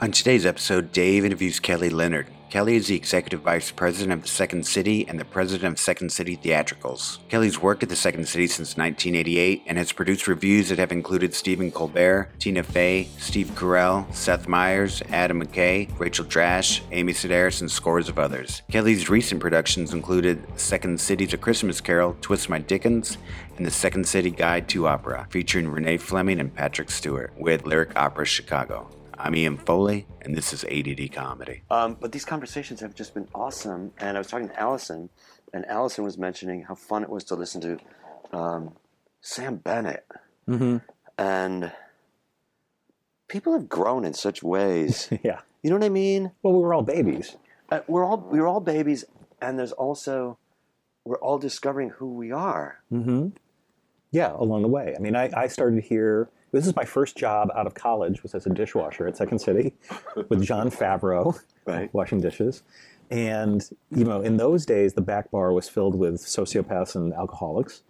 [0.00, 2.28] On today's episode, Dave interviews Kelly Leonard.
[2.50, 6.12] Kelly is the executive vice president of the Second City and the president of Second
[6.12, 7.18] City Theatricals.
[7.28, 11.34] Kelly's worked at the Second City since 1988 and has produced revues that have included
[11.34, 17.68] Stephen Colbert, Tina Fey, Steve Carell, Seth Meyers, Adam McKay, Rachel Dratch, Amy Sedaris, and
[17.68, 18.62] scores of others.
[18.70, 23.18] Kelly's recent productions included Second City's A Christmas Carol, Twist My Dickens,
[23.56, 27.96] and the Second City Guide to Opera, featuring Renee Fleming and Patrick Stewart, with Lyric
[27.96, 28.88] Opera Chicago.
[29.20, 31.62] I'm Ian Foley, and this is ADD Comedy.
[31.72, 33.92] Um, but these conversations have just been awesome.
[33.98, 35.10] And I was talking to Allison,
[35.52, 37.78] and Allison was mentioning how fun it was to listen to
[38.32, 38.76] um,
[39.20, 40.06] Sam Bennett.
[40.48, 40.76] Mm-hmm.
[41.18, 41.72] And
[43.26, 45.08] people have grown in such ways.
[45.24, 45.40] Yeah.
[45.62, 46.30] you know what I mean?
[46.44, 47.36] Well, we were all babies.
[47.70, 49.04] Uh, we're all we're all babies,
[49.42, 50.38] and there's also
[51.04, 52.78] we're all discovering who we are.
[52.92, 53.30] Mm-hmm.
[54.12, 54.94] Yeah, along the way.
[54.96, 56.30] I mean, I, I started here.
[56.52, 59.74] This is my first job out of college, was as a dishwasher at Second City
[60.28, 61.92] with Jon Favreau, Right.
[61.92, 62.62] washing dishes.
[63.10, 67.82] And, you know, in those days, the back bar was filled with sociopaths and alcoholics.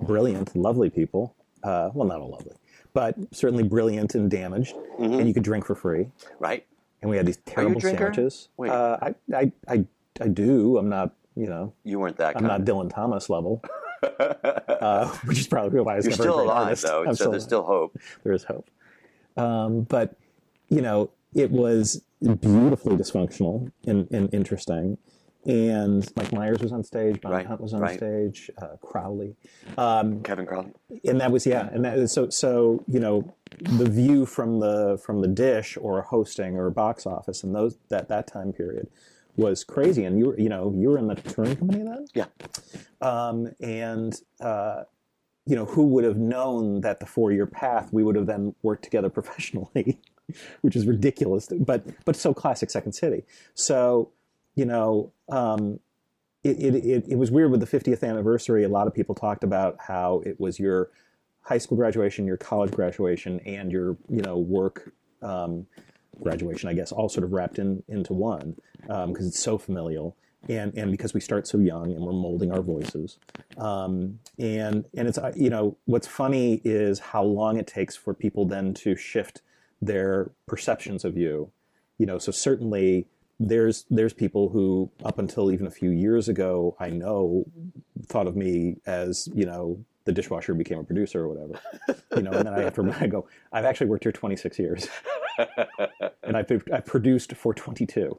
[0.00, 1.34] Brilliant, lovely people.
[1.62, 2.52] Uh, well, not all lovely,
[2.92, 4.74] but certainly brilliant and damaged.
[4.98, 6.08] And you could drink for free.
[6.38, 6.66] Right?
[7.00, 7.54] And we had these Mm-hmm.
[7.54, 8.48] terrible sandwiches.
[8.56, 8.70] Wait.
[8.70, 9.84] Uh, I, I, I,
[10.20, 10.76] I do.
[10.78, 12.46] I'm not, you know, You weren't that I'm kind.
[12.46, 13.62] not Dylan Thomas level,
[14.02, 16.82] uh, which is probably why I was You're never a still great alive, artist.
[16.84, 17.42] though, I'm so there's alive.
[17.42, 17.98] still hope.
[18.24, 18.68] there is hope.
[19.36, 20.16] Um, but
[20.68, 22.02] you know, it was
[22.40, 24.98] beautifully dysfunctional and, and interesting.
[25.44, 27.96] And Mike Myers was on stage, Bonnie Right, Hunt was on right.
[27.96, 29.34] stage, uh, Crowley,
[29.76, 30.70] um, Kevin Crowley.
[31.04, 35.20] and that was yeah, and that so so you know the view from the from
[35.20, 38.86] the dish or hosting or box office and those that that time period
[39.36, 40.04] was crazy.
[40.04, 42.26] And you were you know you were in the touring company then, Yeah.
[43.00, 44.84] um, and uh,
[45.46, 48.54] you know who would have known that the four year path we would have then
[48.62, 49.98] worked together professionally,
[50.60, 53.24] which is ridiculous, but but so classic Second City.
[53.54, 54.10] So
[54.54, 55.12] you know.
[55.28, 55.80] Um,
[56.44, 58.64] it, it, it, it was weird with the 50th anniversary.
[58.64, 60.90] A lot of people talked about how it was your
[61.42, 64.92] high school graduation, your college graduation, and your you know work
[65.22, 65.66] um,
[66.22, 66.68] graduation.
[66.68, 68.56] I guess all sort of wrapped in into one
[68.86, 70.16] because it's so familial,
[70.48, 73.18] and and because we start so young and we're molding our voices.
[73.58, 78.14] Um, and and it's uh, you know what's funny is how long it takes for
[78.14, 79.42] people then to shift
[79.80, 81.50] their perceptions of you.
[81.98, 83.06] You know, so certainly
[83.38, 87.44] there's there's people who up until even a few years ago I know
[88.06, 91.60] thought of me as you know the dishwasher became a producer or whatever
[92.16, 94.88] you know and then I have to I go I've actually worked here 26 years
[96.22, 98.18] and I've I've produced for 22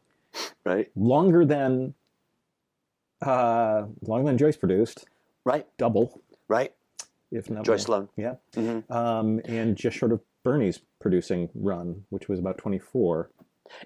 [0.65, 0.89] Right?
[0.95, 1.93] longer than
[3.21, 5.05] uh longer than Joyce produced
[5.45, 5.67] Right?
[5.77, 6.73] double Right?
[7.31, 8.07] if not Joyce more.
[8.07, 8.09] Sloan.
[8.17, 8.89] yeah Mhm.
[8.91, 13.29] um and just short of Bernie's producing run which was about 24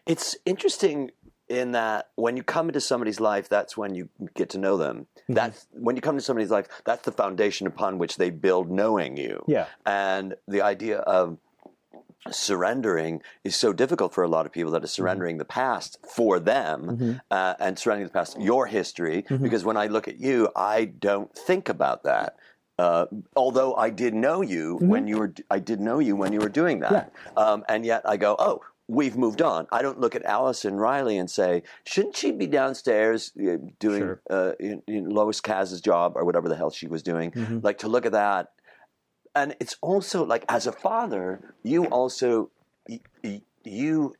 [0.06, 1.12] It's interesting
[1.50, 5.08] in that when you come into somebody's life, that's when you get to know them.
[5.22, 5.34] Mm-hmm.
[5.34, 9.18] That's when you come to somebody's life, that's the foundation upon which they build knowing
[9.18, 9.44] you.
[9.48, 11.38] yeah And the idea of
[12.32, 14.74] surrendering is so difficult for a lot of people Mm-hmm.
[14.82, 19.24] that is surrendering the past for them uh, and surrendering the past, your history.
[19.24, 19.44] Mm-hmm.
[19.44, 22.36] Because when I look at you, I don't think about that.
[22.78, 26.40] Uh, although I did know you when you were, I did know you when you
[26.40, 29.68] were doing that, um, and yet I go, oh, we've moved on.
[29.72, 34.22] I don't look at Allison Riley and say, shouldn't she be downstairs uh, doing Sure.
[34.30, 37.32] uh, in, in Lois Kaz's job or whatever the hell she was doing?
[37.32, 37.60] Mm-hmm.
[37.64, 38.52] Like to look at that
[39.36, 42.50] and it's also like as a father you also
[43.64, 44.16] you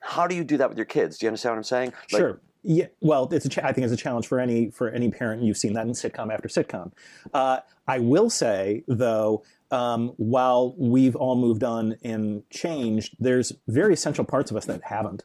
[0.00, 2.20] how do you do that with your kids do you understand what i'm saying Like,
[2.20, 2.40] sure.
[2.62, 2.86] Yeah.
[3.00, 5.42] Well, it's a cha- I think it's a challenge for any for any parent.
[5.42, 6.92] You've seen that in sitcom after sitcom.
[7.32, 13.94] Uh, I will say though, um, while we've all moved on and changed, there's very
[13.94, 15.24] essential parts of us that haven't,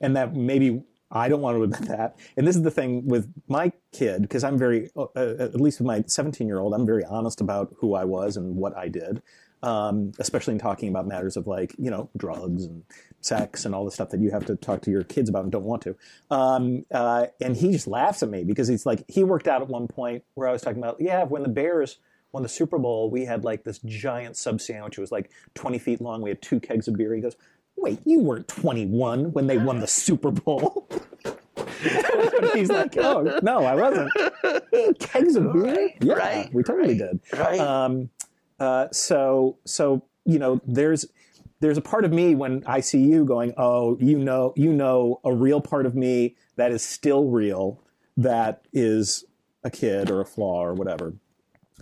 [0.00, 2.16] and that maybe I don't want to admit that.
[2.36, 5.86] And this is the thing with my kid because I'm very, uh, at least with
[5.86, 9.22] my 17 year old, I'm very honest about who I was and what I did.
[9.62, 12.82] Um, especially in talking about matters of like you know drugs and
[13.20, 15.52] sex and all the stuff that you have to talk to your kids about and
[15.52, 15.96] don't want to.
[16.30, 19.68] Um, uh, and he just laughs at me because he's like he worked out at
[19.68, 21.98] one point where I was talking about yeah when the Bears
[22.32, 25.78] won the Super Bowl we had like this giant sub sandwich it was like 20
[25.78, 27.36] feet long we had two kegs of beer he goes
[27.76, 30.88] wait you weren't 21 when they won the Super Bowl.
[32.54, 34.10] he's like, oh no, I wasn't.
[34.98, 37.20] Kegs of beer, yeah, right, we totally did.
[37.32, 38.10] right Um,
[38.60, 41.06] uh, so so you know, there's
[41.60, 45.20] there's a part of me when I see you going, oh, you know, you know,
[45.24, 47.82] a real part of me that is still real,
[48.16, 49.24] that is
[49.64, 51.14] a kid or a flaw or whatever.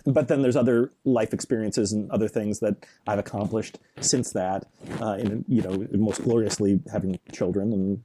[0.05, 4.65] but then there's other life experiences and other things that I've accomplished since that,
[5.01, 8.03] uh, in you know most gloriously having children and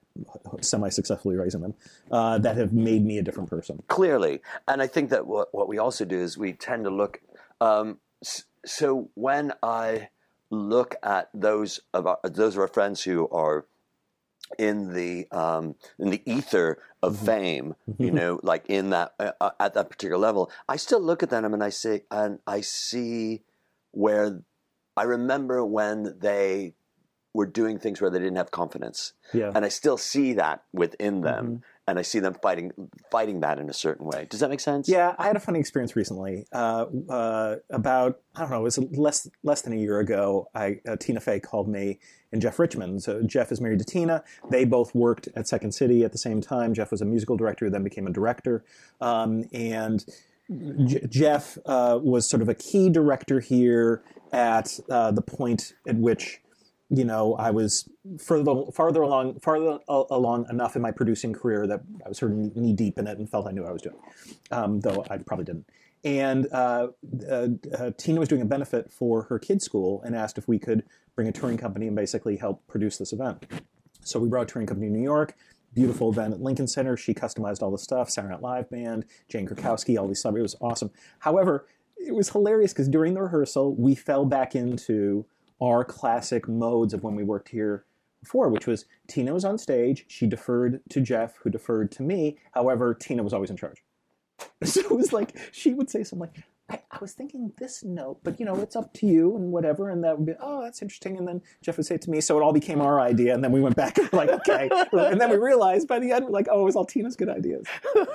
[0.60, 1.74] semi-successfully raising them,
[2.10, 3.82] uh, that have made me a different person.
[3.88, 7.20] Clearly, and I think that what what we also do is we tend to look.
[7.60, 7.98] Um,
[8.64, 10.08] so when I
[10.50, 13.66] look at those of our, those of our friends who are
[14.58, 17.26] in the um, in the ether of mm-hmm.
[17.26, 21.22] fame, you know, like in that uh, uh, at that particular level, I still look
[21.22, 23.42] at them and I say, and I see
[23.92, 24.42] where
[24.96, 26.74] I remember when they
[27.32, 29.50] were doing things where they didn't have confidence, yeah.
[29.54, 31.46] and I still see that within them.
[31.46, 31.56] Mm-hmm
[31.86, 32.72] and I see them fighting
[33.10, 34.26] fighting that in a certain way.
[34.28, 34.88] Does that make sense?
[34.88, 36.46] Yeah, I had a funny experience recently.
[36.52, 40.48] Uh, uh, about I don't know, it was less less than a year ago.
[40.54, 42.00] I, uh, Tina Fey called me
[42.32, 43.02] and Jeff Richmond.
[43.02, 44.24] So Jeff is married to Tina.
[44.50, 46.74] They both worked at Second City at the same time.
[46.74, 48.64] Jeff was a musical director, then became a director,
[49.00, 50.04] um, and.
[50.84, 55.96] J- Jeff uh, was sort of a key director here at uh, the point at
[55.96, 56.42] which
[56.90, 61.80] you know, I was further farther along farther along enough in my producing career that
[62.04, 63.82] I was sort of knee deep in it and felt I knew what I was
[63.82, 63.96] doing,
[64.50, 65.66] um, though I probably didn't.
[66.04, 66.88] And uh,
[67.30, 67.48] uh,
[67.78, 70.84] uh, Tina was doing a benefit for her kids' school and asked if we could
[71.16, 73.46] bring a touring company and basically help produce this event.
[74.00, 75.34] So we brought a touring company to New York.
[75.72, 76.96] Beautiful event at Lincoln Center.
[76.96, 78.10] She customized all the stuff.
[78.10, 80.36] Saturday Night Live band, Jane Krakowski, all these stuff.
[80.36, 80.90] It was awesome.
[81.20, 81.66] However,
[81.96, 85.24] it was hilarious because during the rehearsal we fell back into
[85.62, 87.86] our classic modes of when we worked here
[88.24, 92.38] before, which was Tina was on stage, she deferred to Jeff, who deferred to me.
[92.52, 93.82] However, Tina was always in charge.
[94.64, 98.20] So it was like she would say something like, I, I, was thinking this note,
[98.24, 99.90] but you know, it's up to you and whatever.
[99.90, 101.18] And that would be, oh, that's interesting.
[101.18, 102.22] And then Jeff would say it to me.
[102.22, 103.34] So it all became our idea.
[103.34, 104.70] And then we went back like, okay.
[104.92, 107.28] and then we realized by the end, we're like, oh, it was all Tina's good
[107.28, 107.66] ideas.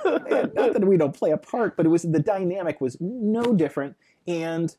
[0.04, 3.54] and not that we don't play a part, but it was the dynamic was no
[3.54, 3.96] different.
[4.26, 4.74] And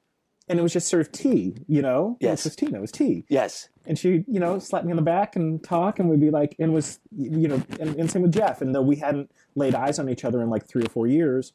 [0.51, 2.17] and it was just sort of tea, you know?
[2.19, 2.45] Yes.
[2.45, 3.23] It was Tina, it was tea.
[3.29, 3.69] Yes.
[3.85, 6.57] And she, you know, slapped me on the back and talk, and we'd be like,
[6.59, 8.61] and was, you know, and, and same with Jeff.
[8.61, 11.53] And though we hadn't laid eyes on each other in like three or four years,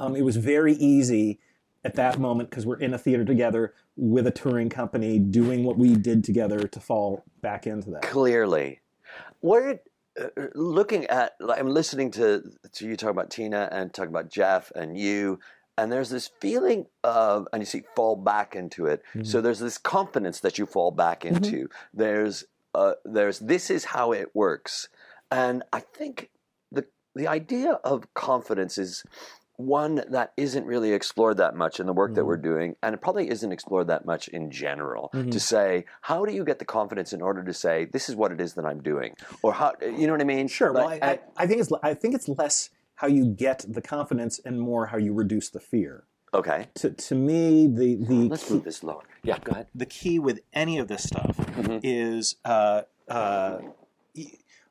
[0.00, 1.38] um, it was very easy
[1.84, 5.78] at that moment because we're in a theater together with a touring company doing what
[5.78, 8.02] we did together to fall back into that.
[8.02, 8.80] Clearly.
[9.38, 9.80] Where,
[10.20, 14.72] uh, looking at, I'm listening to, to you talk about Tina and talk about Jeff
[14.74, 15.38] and you
[15.78, 19.24] and there's this feeling of and you see fall back into it mm-hmm.
[19.24, 21.36] so there's this confidence that you fall back mm-hmm.
[21.36, 21.98] into mm-hmm.
[21.98, 22.44] there's
[22.74, 24.88] uh, there's this is how it works
[25.30, 26.30] and i think
[26.72, 26.84] the
[27.14, 29.02] the idea of confidence is
[29.58, 32.16] one that isn't really explored that much in the work mm-hmm.
[32.16, 35.38] that we're doing and it probably isn't explored that much in general to mm-hmm.
[35.38, 38.40] say how do you get the confidence in order to say this is what it
[38.40, 41.12] is that i'm doing or how you know what i mean sure like, well I,
[41.12, 44.86] I, I think it's i think it's less how you get the confidence and more
[44.86, 46.04] how you reduce the fear.
[46.34, 46.68] Okay.
[46.76, 49.04] To, to me, the the let's key, move this lower.
[49.22, 49.68] Yeah, go ahead.
[49.74, 51.78] The key with any of this stuff mm-hmm.
[51.82, 53.58] is uh, uh,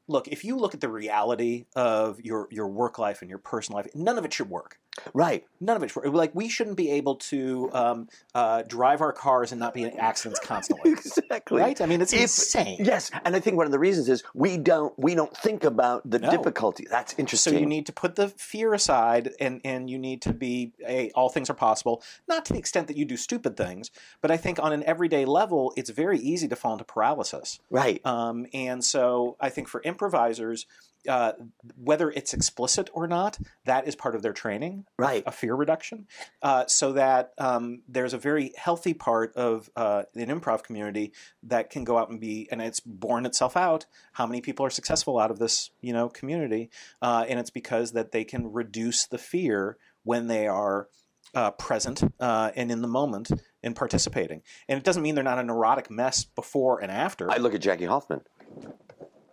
[0.08, 0.28] look.
[0.28, 3.88] If you look at the reality of your your work life and your personal life,
[3.96, 4.80] none of it should work.
[5.14, 5.46] Right.
[5.60, 9.60] None of it's like we shouldn't be able to um, uh, drive our cars and
[9.60, 10.92] not be in accidents constantly.
[10.94, 11.62] exactly.
[11.62, 11.80] Right.
[11.82, 12.78] I mean, it's if, insane.
[12.84, 16.10] Yes, and I think one of the reasons is we don't we don't think about
[16.10, 16.30] the no.
[16.30, 16.88] difficulty.
[16.90, 17.54] That's interesting.
[17.54, 21.12] So you need to put the fear aside, and and you need to be a
[21.12, 22.02] all things are possible.
[22.28, 25.26] Not to the extent that you do stupid things, but I think on an everyday
[25.26, 27.60] level, it's very easy to fall into paralysis.
[27.70, 28.06] Right.
[28.06, 30.66] Um, and so I think for improvisers
[31.08, 31.34] uh,
[31.76, 35.24] whether it's explicit or not, that is part of their training, right?
[35.26, 36.08] A fear reduction,
[36.42, 41.70] uh, so that um, there's a very healthy part of uh, an improv community that
[41.70, 43.86] can go out and be, and it's borne itself out.
[44.14, 46.70] How many people are successful out of this, you know, community?
[47.02, 50.88] Uh, and it's because that they can reduce the fear when they are
[51.34, 53.32] uh, present uh, and in the moment
[53.62, 54.42] in participating.
[54.70, 57.30] And it doesn't mean they're not a neurotic mess before and after.
[57.30, 58.22] I look at Jackie Hoffman.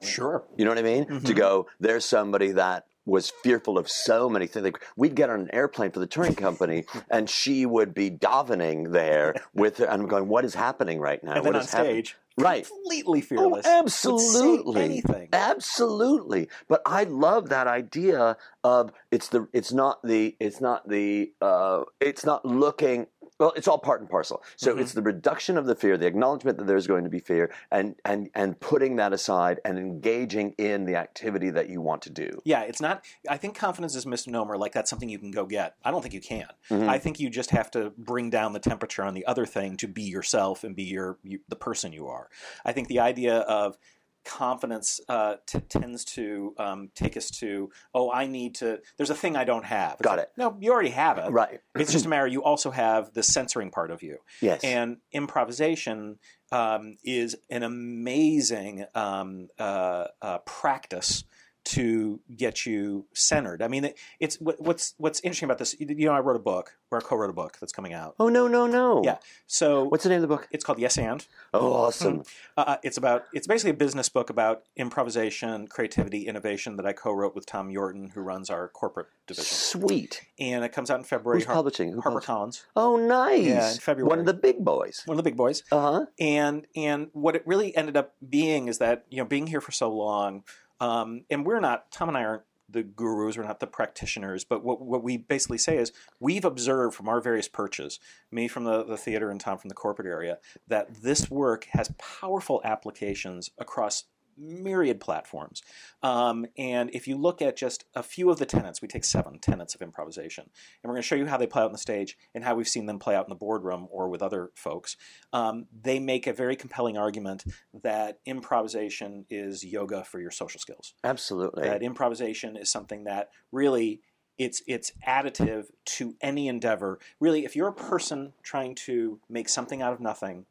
[0.03, 0.45] Sure.
[0.57, 1.05] You know what I mean?
[1.05, 1.27] Mm-hmm.
[1.27, 4.65] To go, there's somebody that was fearful of so many things.
[4.65, 8.93] Like we'd get on an airplane for the touring company, and she would be davening
[8.93, 9.87] there with her.
[9.87, 11.33] And I'm going, "What is happening right now?
[11.35, 12.67] And what on stage, right?
[12.67, 13.67] Completely fearless.
[13.67, 16.49] Oh, absolutely, anything, absolutely.
[16.69, 21.83] But I love that idea of it's the it's not the it's not the uh,
[22.01, 23.07] it's not looking
[23.43, 24.41] well, it's all part and parcel.
[24.55, 24.81] So mm-hmm.
[24.83, 27.97] it's the reduction of the fear, the acknowledgement that there's going to be fear, and
[28.05, 32.41] and and putting that aside and engaging in the activity that you want to do.
[32.45, 33.05] Yeah, it's not.
[33.29, 34.57] I think confidence is misnomer.
[34.57, 35.75] Like that's something you can go get.
[35.85, 36.47] I don't think you can.
[36.71, 36.89] Mm-hmm.
[36.89, 39.89] I think you just have to bring down the temperature on the other thing to
[39.89, 42.29] be yourself and be your you, the person you are.
[42.65, 43.77] I think the idea of
[44.25, 48.81] confidence uh, t- tends to um, take us to, oh, I need to.
[48.97, 49.95] There's a thing I don't have.
[49.95, 50.33] It's Got like, it.
[50.37, 51.31] No, you already have it.
[51.31, 51.61] Right.
[51.75, 52.27] It's just a matter.
[52.27, 54.63] You also have the censoring part of you, Yes.
[54.65, 56.19] and improvisation
[56.51, 61.25] um, is an amazing um, uh, uh, practice
[61.65, 63.63] to get you centered.
[63.63, 65.75] I mean, it, it's what, what's what's interesting about this.
[65.79, 68.15] You know, I wrote a book, or I co-wrote a book that's coming out.
[68.19, 69.03] oh no no no.
[69.05, 69.19] Yeah.
[69.47, 70.49] So What's the name of the book?
[70.51, 71.25] it's called Yes and.
[71.55, 72.25] Oh, awesome.
[72.57, 77.35] Uh, it's about it's basically a business book about improvisation, creativity, innovation that I co-wrote
[77.35, 80.23] with Tom Yorton, who runs our corporate division, Sweet.
[80.39, 81.41] and it comes out in February.
[81.41, 81.93] Who's publishing?
[81.93, 82.21] Who Harper?
[82.21, 83.45] Collins, Oh, nice.
[83.47, 84.09] Yeah, in February.
[84.09, 85.03] One of the big boys.
[85.07, 85.63] one of the big boys.
[85.73, 86.07] Uh huh.
[86.19, 89.73] and and what it really ended up being is that you know being here for
[89.73, 90.43] so long
[90.83, 94.65] um, and we're not tom and i aren't the gurus we're not the practitioners but
[94.65, 98.83] what, what we basically say is we've observed from our various perches me from the,
[98.85, 104.05] the theater and tom from the corporate area that this work has powerful applications across
[104.37, 105.63] myriad platforms
[106.03, 109.39] um, and if you look at just a few of the tenets we take seven
[109.39, 111.79] tenets of improvisation and we're going to show you how they play out on the
[111.79, 114.97] stage and how we've seen them play out in the boardroom or with other folks
[115.33, 117.45] um, they make a very compelling argument
[117.83, 120.95] that improvisation is yoga for your social skills.
[121.05, 121.69] Absolutely.
[121.69, 124.01] That improvisation is something that really
[124.39, 126.99] it's it's additive to any endeavor.
[127.21, 130.47] Really, if you're a person trying to make something out of nothing,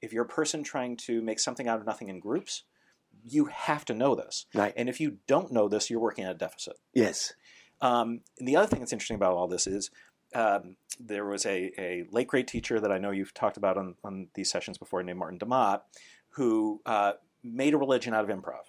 [0.00, 2.64] if you're a person trying to make something out of nothing in groups,
[3.28, 4.46] you have to know this.
[4.54, 4.72] Right.
[4.76, 6.78] And if you don't know this, you're working at a deficit.
[6.94, 7.32] yes.
[7.82, 9.90] Um, and the other thing that's interesting about all this is
[10.34, 13.96] um, there was a, a late great teacher that I know you've talked about on,
[14.02, 15.84] on these sessions before named Martin de Maat
[16.30, 18.64] who uh, made a religion out of improv,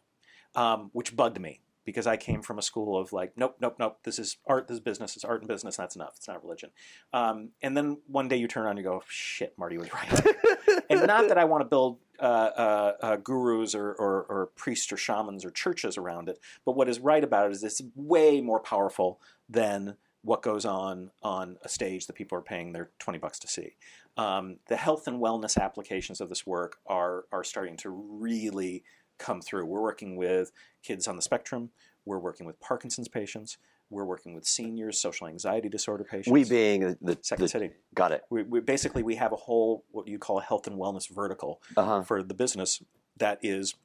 [0.55, 3.99] um, which bugged me because I came from a school of like, nope, nope, nope,
[4.03, 6.43] this is art, this is business, it's art and business, and that's enough, it's not
[6.43, 6.69] religion.
[7.13, 10.25] Um, and then one day you turn around and you go, shit, Marty was right.
[10.89, 14.91] and not that I want to build uh, uh, uh, gurus or, or, or priests
[14.91, 18.41] or shamans or churches around it, but what is right about it is it's way
[18.41, 19.19] more powerful
[19.49, 23.47] than what goes on on a stage that people are paying their 20 bucks to
[23.47, 23.75] see.
[24.17, 28.83] Um, the health and wellness applications of this work are, are starting to really
[29.19, 29.65] come through.
[29.65, 30.51] We're working with
[30.83, 31.69] kids on the spectrum,
[32.05, 33.57] we're working with Parkinson's patients,
[33.89, 36.29] we're working with seniors, social anxiety disorder patients.
[36.31, 37.69] We being the, the, Second the- City.
[37.93, 38.23] got it.
[38.29, 41.61] We, we basically we have a whole what you call a health and wellness vertical
[41.75, 42.01] Uh huh.
[42.03, 42.81] for the business
[43.17, 43.75] that is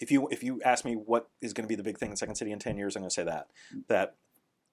[0.00, 2.16] if you if you ask me what is going to be the big thing in
[2.16, 3.48] Second City in 10 years I'm going to say that
[3.88, 4.16] that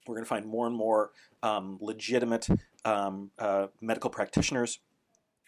[0.06, 1.10] we're going to find more and more
[1.42, 2.46] um, legitimate
[2.84, 4.78] um, uh, medical practitioners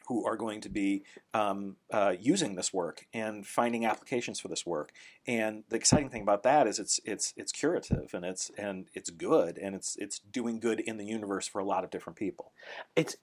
[0.08, 4.64] who are going to be um, uh, using this work and finding applications for this
[4.64, 4.92] work.
[5.26, 9.10] And the exciting thing about that is it's it's it's curative and it's and it's
[9.10, 12.52] good and it's it's doing good in the universe for a lot of different people.
[12.96, 13.16] It's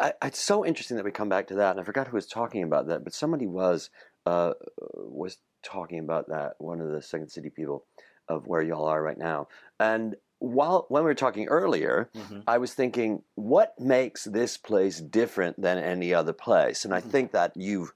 [0.00, 2.26] I, it's so interesting that we come back to that, and I forgot who was
[2.26, 3.90] talking about that, but somebody was
[4.24, 4.52] uh,
[4.94, 6.54] was talking about that.
[6.58, 7.84] One of the Second City people
[8.28, 9.48] of where y'all are right now,
[9.80, 12.42] and while when we were talking earlier, Mhm.
[12.48, 16.84] I was thinking, what makes this place different than any other place?
[16.84, 17.10] And I Mhm.
[17.10, 17.94] think that you've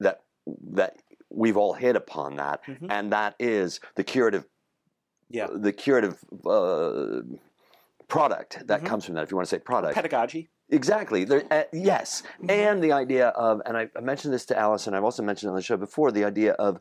[0.00, 0.22] that
[0.72, 0.96] that
[1.28, 2.86] we've all hit upon that, Mhm.
[2.90, 4.46] and that is the curative
[5.28, 5.48] Yeah.
[5.52, 7.20] the curative uh,
[8.08, 8.86] product that Mhm.
[8.86, 9.22] comes from that.
[9.24, 10.48] If you want to say product, Pedagogy.
[10.70, 11.24] Exactly.
[11.24, 12.50] There, uh, yes, Mhm.
[12.50, 15.50] and the idea of, and I, I mentioned this to Alice, and I've also mentioned
[15.50, 16.80] on the show before, the idea of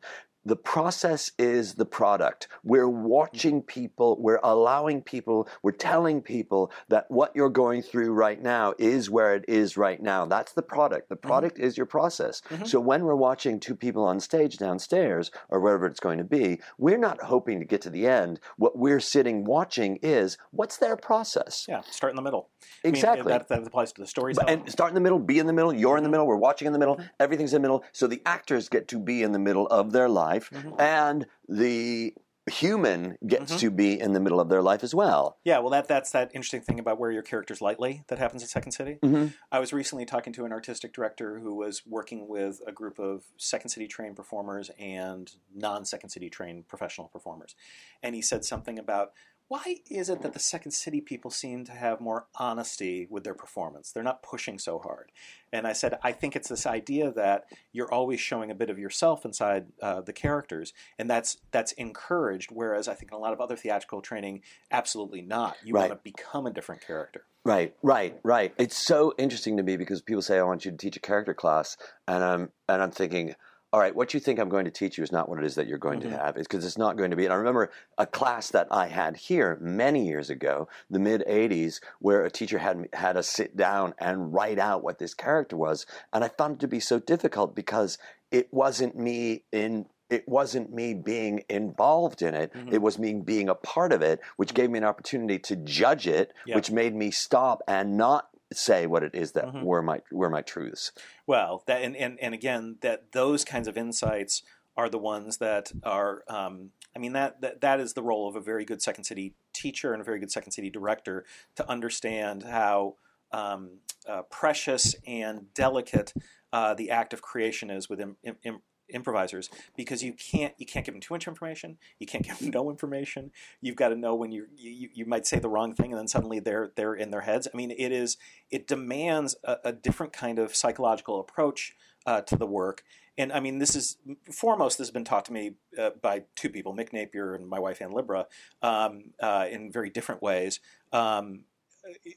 [0.49, 2.47] the process is the product.
[2.63, 8.41] We're watching people, we're allowing people, we're telling people that what you're going through right
[8.41, 10.25] now is where it is right now.
[10.25, 11.09] That's the product.
[11.09, 11.27] The mm-hmm.
[11.27, 12.41] product is your process.
[12.49, 12.67] Mhm.
[12.67, 16.59] So when we're watching two people on stage downstairs or wherever it's going to be,
[16.79, 18.39] we're not hoping to get to the end.
[18.57, 21.67] What we're sitting watching is what's their process.
[21.69, 21.81] Yeah.
[21.91, 22.49] Start in the middle.
[22.83, 23.31] I mean, Exactly.
[23.31, 24.39] that, that applies to the stories.
[24.47, 26.13] And start in the middle, be in the middle, you're in the mm-hmm.
[26.13, 27.05] middle, we're watching in the middle, mm-hmm.
[27.19, 27.83] everything's in the middle.
[27.91, 30.09] So the actors get to be in the middle of their
[30.39, 30.79] life, Mhm.
[30.79, 32.13] and the
[32.49, 33.59] human gets Mhm.
[33.59, 35.37] to be in the middle of their life as well.
[35.43, 38.47] Yeah, well, that that's that interesting thing about where your characters lightly that happens in
[38.47, 38.97] Second City.
[39.03, 39.27] Mm-hmm.
[39.51, 43.25] I was recently talking to an artistic director who was working with a group of
[43.37, 47.55] Second City trained performers and non Second City trained professional performers,
[48.01, 49.13] and he said something about
[49.49, 53.33] why is it that the Second City people seem to have more honesty with their
[53.33, 53.91] performance?
[53.91, 55.11] They're not pushing so hard.
[55.51, 58.77] And I said, I think it's this idea that you're always showing a bit of
[58.77, 62.51] yourself inside uh, the characters, and that's that's encouraged.
[62.51, 65.57] Whereas I think in a lot of other theatrical training, absolutely not.
[65.63, 65.89] You Right.
[65.89, 67.25] want to become a different character.
[67.43, 68.53] Right, right, right.
[68.59, 71.33] It's so interesting to me because people say, "I want you to teach a character
[71.33, 71.75] class,"
[72.07, 73.33] and I'm and I'm thinking,
[73.71, 75.55] "All right, what you think I'm going to teach you is not what it is
[75.55, 76.09] that you're going Mhm.
[76.11, 76.37] to have.
[76.37, 79.15] It's because it's not going to be." And I remember a class that I had
[79.17, 83.93] here many years ago, the mid '80s, where a teacher had had us sit down
[83.99, 87.53] and write out what this character was, and I found it to be so difficult
[87.55, 87.97] because
[88.31, 92.51] it wasn't me in it wasn't me being involved in it.
[92.51, 92.73] Mhm.
[92.73, 96.07] It was me being a part of it, which gave me an opportunity to judge
[96.07, 96.55] it, Yeah.
[96.55, 99.63] which made me stop and not say what it is that Mhm.
[99.63, 100.91] were my were my truths.
[101.27, 104.41] Well, that and, and, and again, that those kinds of insights
[104.75, 106.23] are the ones that are.
[106.27, 109.35] Um, I mean, that, that that is the role of a very good Second City
[109.53, 111.25] teacher and a very good Second City director
[111.55, 112.95] to understand how
[113.31, 116.13] um, uh, precious and delicate
[116.51, 120.85] uh, the act of creation is with im- im- improvisers because you can't you can't
[120.85, 123.31] give them too much information you can't give them no information
[123.61, 126.07] you've got to know when you you, you might say the wrong thing and then
[126.07, 128.17] suddenly they're they're in their heads i mean it is
[128.51, 131.73] it demands a, a different kind of psychological approach
[132.05, 132.83] uh, to the work
[133.19, 133.97] and I mean, this is
[134.31, 134.77] foremost.
[134.77, 137.81] This has been taught to me uh, by two people, Mick Napier and my wife
[137.81, 138.27] Anne Libera,
[138.61, 140.61] um, uh, in very different ways.
[140.93, 141.41] Um,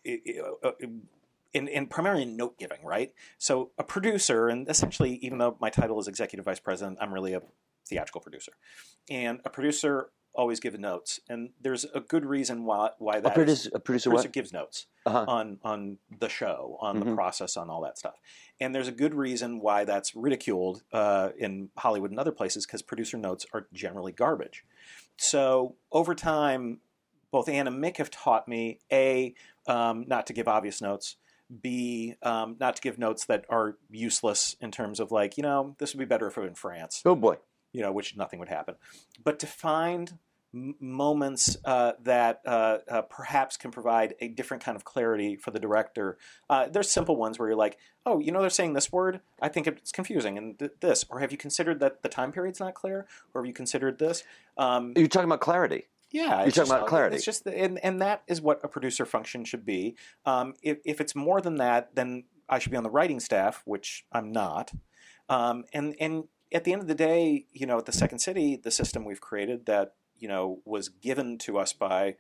[0.05, 0.91] it, it,
[1.53, 3.13] in, in primarily in note giving, right?
[3.39, 7.35] So a producer, and essentially, even though my title is executive vice president, I'm really
[7.35, 7.43] a
[7.87, 8.53] theatrical producer,
[9.11, 13.35] and a producer always gives notes, and there's a good reason why why that A
[13.35, 15.27] producer, a producer, producer gives notes Uh-huh.
[15.29, 17.15] on on the show, on the Mhm.
[17.15, 18.15] process, on all that stuff.
[18.59, 22.81] And there's a good reason why that's ridiculed uh, in Hollywood and other places because
[22.81, 24.65] producer notes are generally garbage.
[25.19, 26.81] So over time,
[27.31, 29.35] both Anne and Mick have taught me a
[29.67, 31.17] um, not to give obvious notes.
[31.61, 35.75] B, um, not to give notes that are useless in terms of like, you know,
[35.79, 37.37] this would be better if it were in France Oh boy.
[37.73, 38.77] you know, which nothing would happen.
[39.23, 40.19] But to find
[40.55, 45.51] m- moments uh, that uh, uh, perhaps can provide a different kind of clarity for
[45.51, 46.19] the director.
[46.51, 49.21] Uh, there's simple ones where you're like, oh, you know, they're saying this word.
[49.41, 51.05] I think it's confusing, and th- this.
[51.09, 53.07] Or have you considered that the time period's not clear?
[53.33, 54.25] Or have you considered this?
[54.59, 55.87] Um, You're talking about clarity.
[56.13, 57.17] Yeah, You're talking about clarity.
[57.17, 59.97] It's just, and, and that is what a producer function should be.
[60.27, 63.63] Um, if, if it's more than that, then I should be on the writing staff,
[63.65, 64.73] which I'm not.
[65.29, 68.57] Um, and and at the end of the day, you know, at the Second City,
[68.63, 72.17] the system we've created that you know was given to us by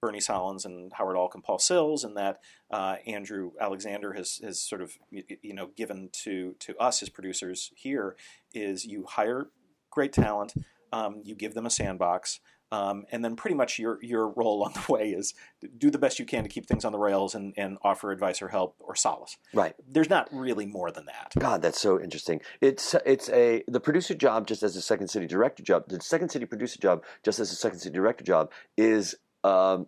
[0.00, 4.60] Bernie Sahlins and Howard Alk and Paul Sills, and that uh, Andrew Alexander has has
[4.60, 8.16] sort of you know given to to us as producers here
[8.54, 9.48] is you hire
[9.90, 10.54] great talent,
[10.92, 12.40] um, you give them a sandbox.
[12.70, 15.32] Um, and then pretty much your your role along the way is
[15.78, 18.42] do the best you can to keep things on the rails and, and offer advice
[18.42, 19.36] or help or solace.
[19.54, 19.74] Right.
[19.88, 21.32] There's not really more than that.
[21.38, 22.40] God, that's so interesting.
[22.60, 25.84] It's it's a the producer job just as a second city director job.
[25.88, 29.86] The second city producer job just as a second city director job is um,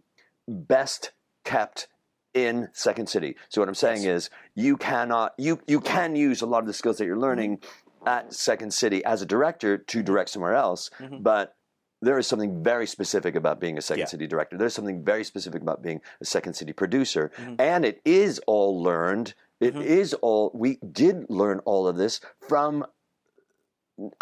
[0.49, 1.11] best
[1.45, 1.89] kept
[2.33, 3.37] in second city.
[3.49, 6.73] So what I'm saying is you cannot you you can use a lot of the
[6.73, 7.61] skills that you're learning
[8.07, 11.23] at second city as a director to direct somewhere else, Mhm.
[11.23, 11.55] but
[12.03, 14.07] there is something very specific about being a second Yeah.
[14.07, 14.57] city director.
[14.57, 17.61] There's something very specific about being a second city producer, Mhm.
[17.61, 19.35] and it is all learned.
[19.61, 19.85] It Mhm.
[19.85, 22.87] is all we did learn all of this from.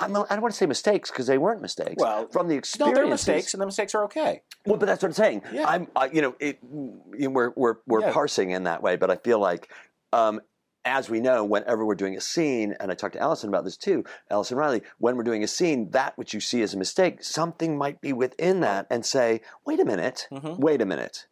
[0.01, 1.95] I'm, I don't want to say mistakes because they weren't mistakes.
[2.03, 2.95] Well, from the No, experiences.
[2.97, 4.43] there are mistakes, and the mistakes are okay.
[4.67, 5.43] Well, but that's what I'm saying.
[5.53, 5.69] Yeah.
[5.69, 8.13] I'm, I, you know, it, you know, we're we're we're Yeah.
[8.13, 9.71] parsing in that way, but I feel like,
[10.13, 10.41] um,
[10.85, 13.77] as we know, whenever we're doing a scene, and I talked to Allison about this
[13.77, 17.23] too, Allison Riley, when we're doing a scene, that which you see as a mistake,
[17.23, 20.59] something might be within that, and say, wait a minute, Mhm.
[20.59, 21.27] wait a minute.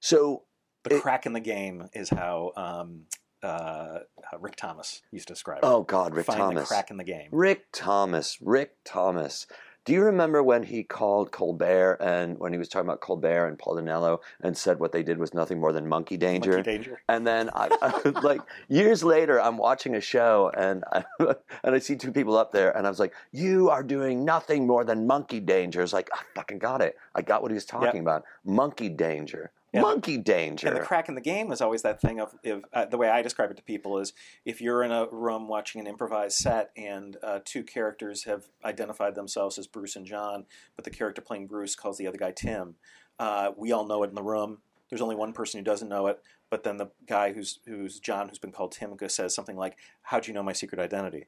[0.00, 0.44] So
[0.84, 3.04] The It- crack in the game is how um,
[3.42, 3.98] uh,
[4.38, 5.64] Rick Thomas used to describe it.
[5.66, 6.68] Oh God, Rick Find the Thomas.
[6.68, 7.28] crack in the game.
[7.32, 8.38] Rick Thomas.
[8.40, 9.46] Rick Thomas.
[9.86, 13.58] Do you remember when he called Colbert and when he was talking about Colbert and
[13.58, 16.52] Paul Dinello and said what they did was nothing more than monkey danger?
[16.52, 17.02] Monkey danger.
[17.08, 17.68] And then I,
[18.04, 21.04] I like years later, I'm watching a show and I,
[21.64, 24.66] and I see two people up there and I was like, "You are doing nothing
[24.66, 26.96] more than monkey danger." It's like I fucking got it.
[27.14, 28.24] I got what he was talking about.
[28.44, 29.50] Monkey danger.
[29.72, 29.82] Yeah.
[29.82, 30.66] Monkey danger.
[30.66, 33.08] And the crack in the game is always that thing of if, uh, the way
[33.08, 34.12] I describe it to people is
[34.44, 39.14] if you're in a room watching an improvised set and uh, two characters have identified
[39.14, 42.74] themselves as Bruce and John, but the character playing Bruce calls the other guy Tim.
[43.18, 44.58] Uh, we all know it in the room.
[44.88, 48.28] There's only one person who doesn't know it, but then the guy who's who's John,
[48.28, 51.26] who's been called Tim, says something like, "How'd you know my secret identity?"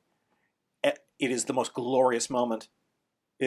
[0.83, 2.67] It is the most glorious moment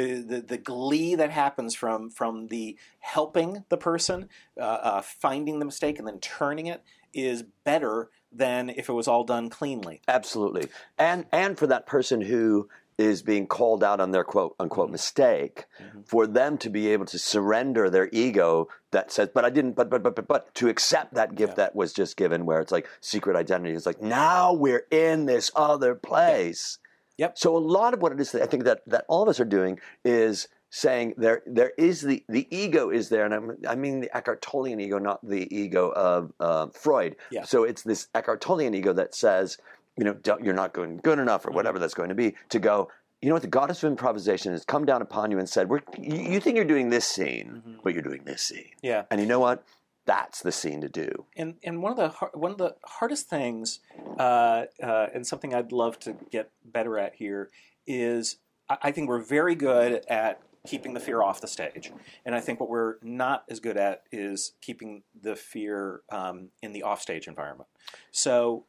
[0.03, 4.29] the the glee that happens from from the helping the person,
[4.59, 9.07] uh, uh, finding the mistake, and then turning it is better than if it was
[9.07, 10.01] all done cleanly.
[10.07, 10.67] Absolutely.
[10.97, 15.65] And and for that person who is being called out on their quote unquote mistake,
[15.83, 16.07] Mhm.
[16.07, 19.89] for them to be able to surrender their ego that says, but I didn't, but,
[19.89, 21.65] but, but, but, but, to accept that gift Yeah.
[21.65, 23.73] that was just given, where it's like secret identity.
[23.75, 26.77] It's like, now we're in this other place.
[27.17, 27.37] Yep.
[27.37, 29.39] So a lot of what it is that I think that, that all of us
[29.39, 33.75] are doing is saying there there is the the ego is there, and I'm, I
[33.75, 37.15] mean the Eckhart Tollean ego, not the ego of uh, Freud.
[37.31, 37.43] Yeah.
[37.45, 39.57] So it's this Eckhart Tolle ego that says,
[39.97, 41.55] you know, don't, you're not going good enough or Mhm.
[41.55, 42.35] whatever that's going to be.
[42.49, 42.89] To go,
[43.21, 43.43] you know what?
[43.43, 46.65] The goddess of improvisation has come down upon you and said, We're, you, think you're
[46.65, 47.79] doing this scene, Mhm.
[47.81, 48.71] but you're doing this scene.
[48.81, 49.03] Yeah.
[49.09, 49.63] And you know what?
[50.05, 51.25] That's the scene to do.
[51.35, 53.79] and and one of the one of the hardest things,
[54.19, 57.49] uh, uh, and something I'd love to get better at here
[57.87, 58.37] is
[58.69, 61.91] I, think we're very good at keeping the fear off the stage,
[62.23, 66.71] and I think what we're not as good at is keeping the fear um, in
[66.71, 67.69] the offstage environment.
[68.11, 68.65] So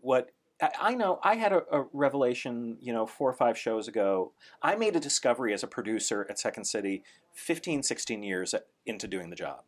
[0.00, 0.30] what.
[0.60, 4.32] I I know I had a, a revelation, you know, four or five shows ago.
[4.60, 9.30] I made a discovery as a producer at Second City 15, 16 years into doing
[9.30, 9.62] the job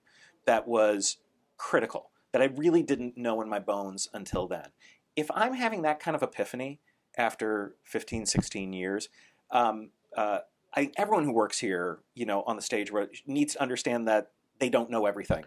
[0.46, 1.18] that was
[1.56, 4.68] critical that I really didn't know in my bones until then.
[5.16, 6.80] If I'm having that kind of epiphany
[7.16, 9.08] after 15, 16 years,
[9.50, 10.38] um, uh,
[10.74, 12.90] I everyone who works here, you know, on the stage
[13.26, 15.44] needs to understand that they don't know everything,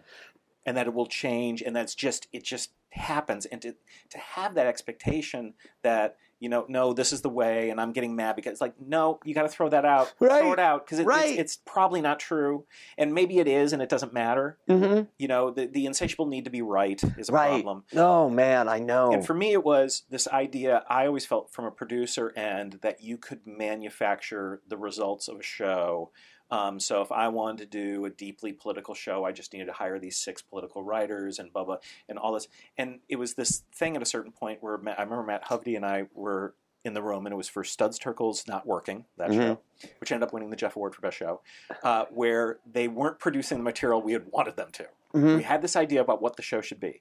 [0.64, 3.74] and that it will change, and that's just it just happens, and to
[4.10, 8.14] to have that expectation that you know, no, this is the way, and I'm getting
[8.14, 10.98] mad because it's like, no, you got to throw that out, throw it out because
[10.98, 11.30] it, Right.
[11.30, 12.64] it's, it's probably not true,
[12.98, 14.58] and maybe it is, and it doesn't matter.
[14.68, 15.04] Mm-hmm.
[15.18, 17.48] You know, the the insatiable need to be right is a Right.
[17.64, 17.84] problem.
[17.94, 19.12] Oh, man, I know.
[19.12, 23.02] And for me, it was this idea I always felt from a producer end that
[23.02, 26.10] you could manufacture the results of a show.
[26.50, 29.72] Um, so if I wanted to do a deeply political show, I just needed to
[29.72, 31.78] hire these six political writers and blah blah
[32.08, 32.46] and all this.
[32.78, 35.74] And it was this thing at a certain point where Ma- I remember Matt Hovde
[35.76, 36.54] and I were
[36.84, 39.34] in the room, and it was for Studs Terkel's Not Working, that Mhm.
[39.34, 39.60] show,
[39.98, 41.40] which ended up winning the Jeff Award for Best Show,
[41.82, 45.36] uh, where they weren't producing the material we had wanted them to Mhm.
[45.36, 47.00] we had this idea about what the show should be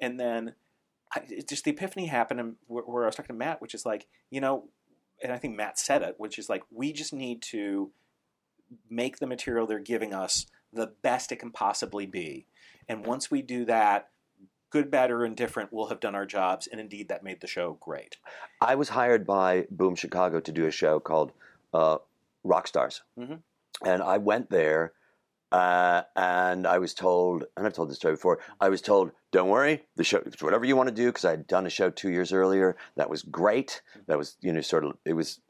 [0.00, 0.54] and then
[1.12, 3.74] I, it just the epiphany happened and where, where i was talking to matt which
[3.74, 4.68] is like you know
[5.22, 7.90] and i think matt said it which is like we just need to
[8.90, 12.46] make the material they're giving us the best it can possibly be
[12.88, 14.10] and once we do that
[14.70, 17.76] good bad or indifferent we'll have done our jobs and indeed that made the show
[17.80, 18.16] great
[18.60, 21.32] I was hired by Boom Chicago to do a show called
[21.74, 21.98] uh,
[22.44, 23.40] Rock Stars, Mhm.
[23.84, 24.92] and I went there,
[25.52, 28.38] uh, and I was told, and I've told this story before.
[28.60, 31.30] I was told, "Don't worry, the show, it's whatever you want to do," because I
[31.32, 32.76] had done a show two years earlier.
[32.96, 33.82] That was great.
[34.06, 35.40] That was, you know, sort of, it was,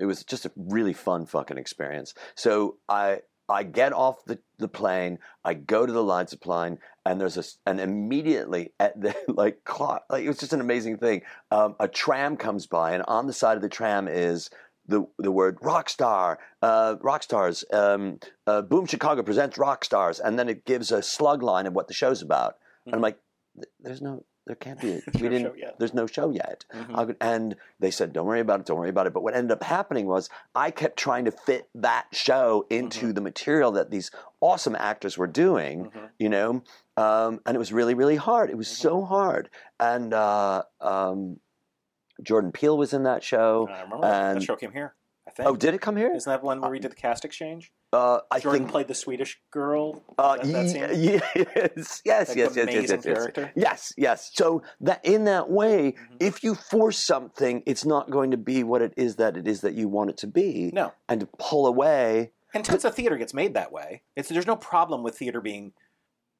[0.00, 2.14] it was just a really fun fucking experience.
[2.34, 3.20] So I.
[3.48, 7.80] I get off the, the plane, I go to the Leidseplein, and there's a, and
[7.80, 12.36] immediately at the like clock, like it was just an amazing thing um, a tram
[12.36, 14.50] comes by, and on the side of the tram is
[14.86, 17.64] the the word rock star, uh, rock stars.
[17.72, 21.72] Um, uh, Boom Chicago presents rock stars, and then it gives a slug line of
[21.72, 22.56] what the show's about.
[22.86, 23.18] And I'm like,
[23.80, 25.00] there's no, there can't be.
[25.06, 25.46] There's we no didn't.
[25.52, 25.78] show yet.
[25.78, 26.64] There's no show yet.
[26.74, 27.06] Mhm.
[27.06, 28.66] Could- and they said, don't worry about it.
[28.66, 29.12] Don't worry about it.
[29.12, 33.20] But what ended up happening was I kept trying to fit that show into the
[33.20, 36.08] material that these awesome actors were doing Mhm.
[36.18, 36.62] you know
[36.96, 38.82] um, and it was really really hard it was Mm-hmm.
[38.88, 41.38] so hard and uh, um,
[42.22, 44.34] jordan peele was in that show i remember that.
[44.34, 44.94] that show came here
[45.30, 45.48] i think.
[45.48, 46.12] oh did it come here?
[46.14, 47.70] Isn't that one where we did the cast exchange?
[47.92, 50.02] uh, i jordan think played the swedish girl.
[50.18, 53.02] Uh, that, that ye- yes yes Like yes yes yes yes yes.
[53.04, 53.52] character.
[53.56, 54.30] yes yes.
[54.34, 56.16] So that in that way Mhm.
[56.20, 59.60] if you force something it's not going to be what it is that it is
[59.62, 60.70] that you want it to be.
[60.72, 60.92] No.
[61.08, 62.32] And to pull away.
[62.54, 64.02] And tons of theater gets made that way.
[64.16, 65.72] It's there's no problem with theater being,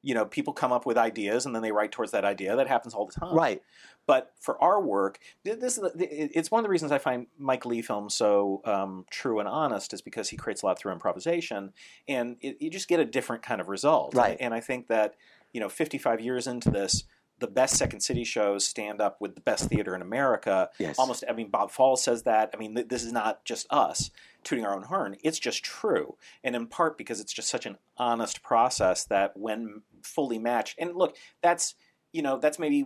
[0.03, 2.55] you know, people come up with ideas and then they write towards that idea.
[2.55, 3.35] That happens all the time.
[3.35, 3.61] right
[4.07, 7.81] But for our work, this is it's one of the reasons I find Mike Leigh
[7.81, 11.73] films so um, true and honest is because he creates a lot through improvisation,
[12.07, 14.15] and it, you just get a different kind of result.
[14.15, 14.37] Right.
[14.39, 15.15] And I think that
[15.53, 17.03] you know, 55 years into this.
[17.41, 20.69] The best Second City shows stand up with the best theater in America.
[20.79, 22.51] yes Almost, I mean, Bob Falls says that.
[22.53, 24.09] I mean, th- this is not just us
[24.43, 25.17] tooting our own horn.
[25.23, 29.81] It's just true, and in part because it's just such an honest process that when
[30.03, 31.75] fully matched, and look, that's
[32.13, 32.85] you know that's maybe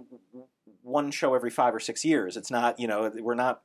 [0.81, 2.35] one show every five or six years.
[2.37, 3.61] It's not you know we're not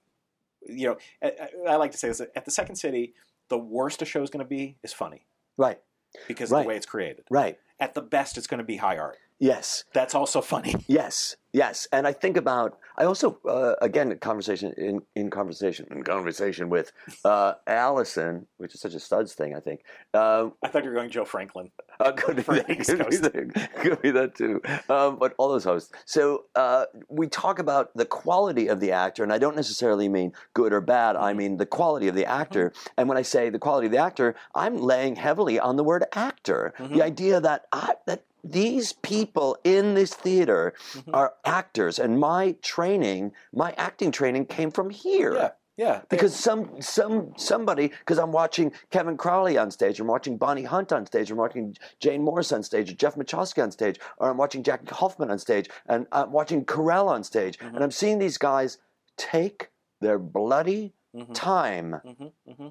[0.67, 1.33] you know I,
[1.69, 3.15] I- like to say this at the Second City,
[3.49, 5.27] the worst a show is going to be is funny
[5.57, 5.81] right
[6.29, 6.63] because of Right.
[6.63, 7.25] the way it's created.
[7.31, 9.17] right At the best, it's going to be high art.
[9.41, 10.75] Yes That's also funny.
[10.87, 12.79] Yes, yes, and I think about.
[12.99, 16.93] I also, uh, again, conversation in, in conversation in conversation with
[17.25, 19.55] uh, Allison, which is such a studs thing.
[19.57, 19.81] I think
[20.13, 21.71] uh, I thought you were going Joe Franklin.
[22.01, 24.61] uh, could, be For that, East could, be that, could be that too.
[24.89, 25.91] Um, but all those hosts.
[26.05, 30.33] So uh, we talk about the quality of the actor, and I don't necessarily mean
[30.55, 31.17] good or bad.
[31.17, 32.73] I mean the quality of the actor.
[32.99, 36.05] And when I say the quality of the actor, I'm laying heavily on the word
[36.15, 36.75] actor.
[36.79, 36.95] Mhm.
[36.95, 41.15] The idea that I, that these people in this theater Mhm.
[41.15, 46.03] are actors, and my training, my acting training, came from here Yeah, yeah.
[46.09, 50.93] because some some somebody because I'm watching Kevin Crowley on stage, I'm watching Bonnie Hunt
[50.93, 54.37] on stage, I'm watching Jane Morris on stage, or Jeff Michalski on stage, or I'm
[54.37, 57.75] watching Jackie Hoffman on stage, and I'm watching Carell on stage, Mhm.
[57.75, 58.79] and I'm seeing these guys
[59.17, 61.35] take their bloody Mhm.
[61.35, 62.01] time.
[62.05, 62.69] Mm-hmm, mm-hmm.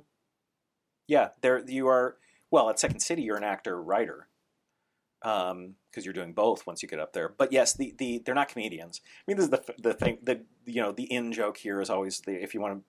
[1.07, 2.17] Yeah, there you are.
[2.51, 4.28] Well, at Second City, you're an actor writer
[5.21, 7.29] because you're doing both once you get up there.
[7.37, 9.01] But yes, the, the they're not comedians.
[9.05, 10.19] I mean, this is the the thing.
[10.23, 12.83] The you know the in joke here is always the if you want to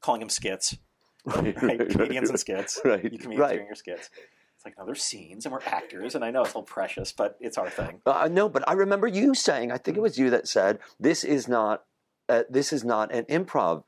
[0.00, 0.76] calling them skits,
[1.26, 1.56] right?
[1.56, 2.80] comedians and skits.
[2.84, 3.54] Right, You comedians right.
[3.56, 4.10] doing your skits.
[4.56, 7.36] It's like no, there's scenes and we're actors, and I know it's all precious, but
[7.40, 8.02] it's our thing.
[8.04, 9.70] Uh, no, but I remember you saying.
[9.72, 11.84] I think it was you that said this is not.
[12.28, 13.82] Uh, this is not an improv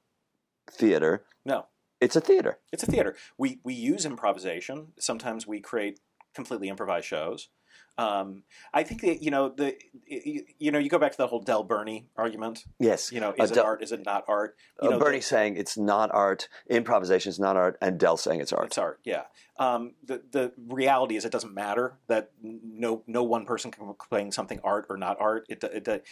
[0.70, 1.24] theater.
[1.44, 1.66] No,
[2.00, 2.58] It's a theater.
[2.72, 3.14] it's a theater.
[3.38, 4.88] We we use improvisation.
[4.98, 6.00] Sometimes we create
[6.34, 7.48] completely improvised shows.
[7.98, 9.76] Um, I think that you know the
[10.06, 12.64] you, know you go back to the whole Del Burney argument.
[12.78, 13.12] Yes.
[13.12, 13.82] You know, Uh, is it art?
[13.82, 14.56] Is it not art?
[14.80, 16.48] You Uh, know, Bernie the- saying it's not art.
[16.68, 18.66] Improvisation is not art, and Del saying it's art.
[18.66, 19.24] It's art, yeah.
[19.58, 24.32] Um, the the reality is, it doesn't matter that no no one person can claim
[24.32, 25.44] something art or not art.
[25.50, 26.04] It, it,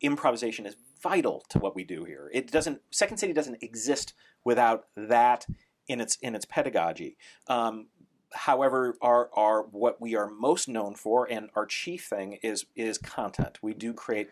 [0.00, 2.30] improvisation is vital to what we do here.
[2.32, 2.82] It doesn't.
[2.90, 4.12] Second City doesn't exist
[4.44, 5.46] without that
[5.86, 7.16] in its in its pedagogy.
[7.46, 7.86] Um,
[8.32, 12.98] however, our our what we are most known for and our chief thing is is
[12.98, 13.58] content.
[13.62, 14.28] We do create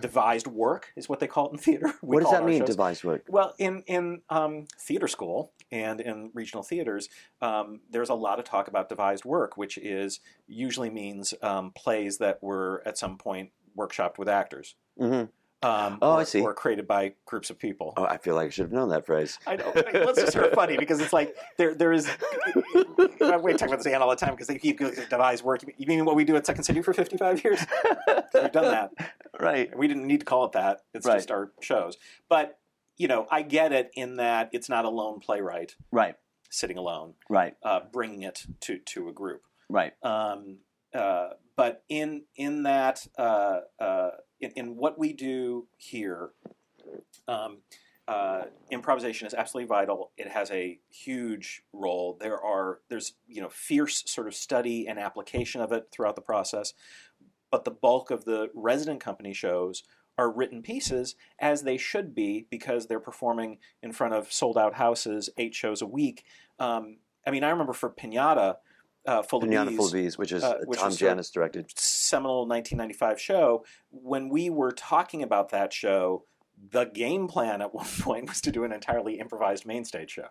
[0.00, 1.94] devised work, is what they call it in theater.
[2.02, 2.68] We what does that mean, shows.
[2.68, 3.24] devised work?
[3.28, 7.08] Well, in in um, theater school and in regional theaters,
[7.40, 12.18] um, there's a lot of talk about devised work, which is usually means um, plays
[12.18, 14.74] that were at some point workshopped with actors.
[14.98, 15.24] hmm
[15.62, 16.40] Um, Oh, or, I see.
[16.40, 17.92] Or created by groups of people.
[17.96, 19.38] Oh, I feel like I should have known that phrase.
[19.46, 19.72] I know.
[19.74, 22.08] It's just sort of funny because it's like there there is.
[22.96, 25.62] We talk about this Ann all the time because they keep going devised work.
[25.76, 27.60] You mean what we do at Second City for 55 years?
[28.34, 28.90] We've done that.
[29.40, 29.76] Right.
[29.76, 30.80] We didn't need to call it that.
[30.94, 31.14] It's Right.
[31.14, 31.96] just our shows.
[32.28, 32.58] But
[32.96, 36.16] you know, I get it in that it's not a lone playwright Right.
[36.50, 37.54] sitting alone, Right.
[37.62, 39.42] uh, bringing it to to a group.
[39.68, 39.92] Right.
[40.02, 40.58] Um,
[40.92, 46.30] uh, but in in that uh, uh, in, in what we do here,
[47.26, 47.58] um,
[48.06, 50.12] uh, improvisation is absolutely vital.
[50.16, 52.16] It has a huge role.
[52.20, 56.22] There are there's you know fierce sort of study and application of it throughout the
[56.22, 56.74] process,
[57.50, 59.82] but the bulk of the resident company shows
[60.16, 64.74] are written pieces as they should be because they're performing in front of sold out
[64.74, 66.22] houses, eight shows a week.
[66.60, 68.58] Um, I mean, I remember for Pinata,
[69.08, 71.70] uh, Full of Bees, Full of Bees, which is uh, which Tom Gianas directed.
[71.78, 76.24] seminal 1995 show, when we were talking about that show,
[76.70, 80.28] the game plan at one point was to do an entirely improvised main stage show.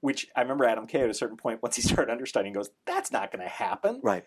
[0.00, 3.12] Which I remember Adam McKay at a certain point, once he started understudying, goes, "That's
[3.12, 4.00] not going to happen.
[4.02, 4.24] Right.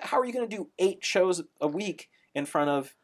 [0.00, 2.96] How are you going to do eight shows a week in front of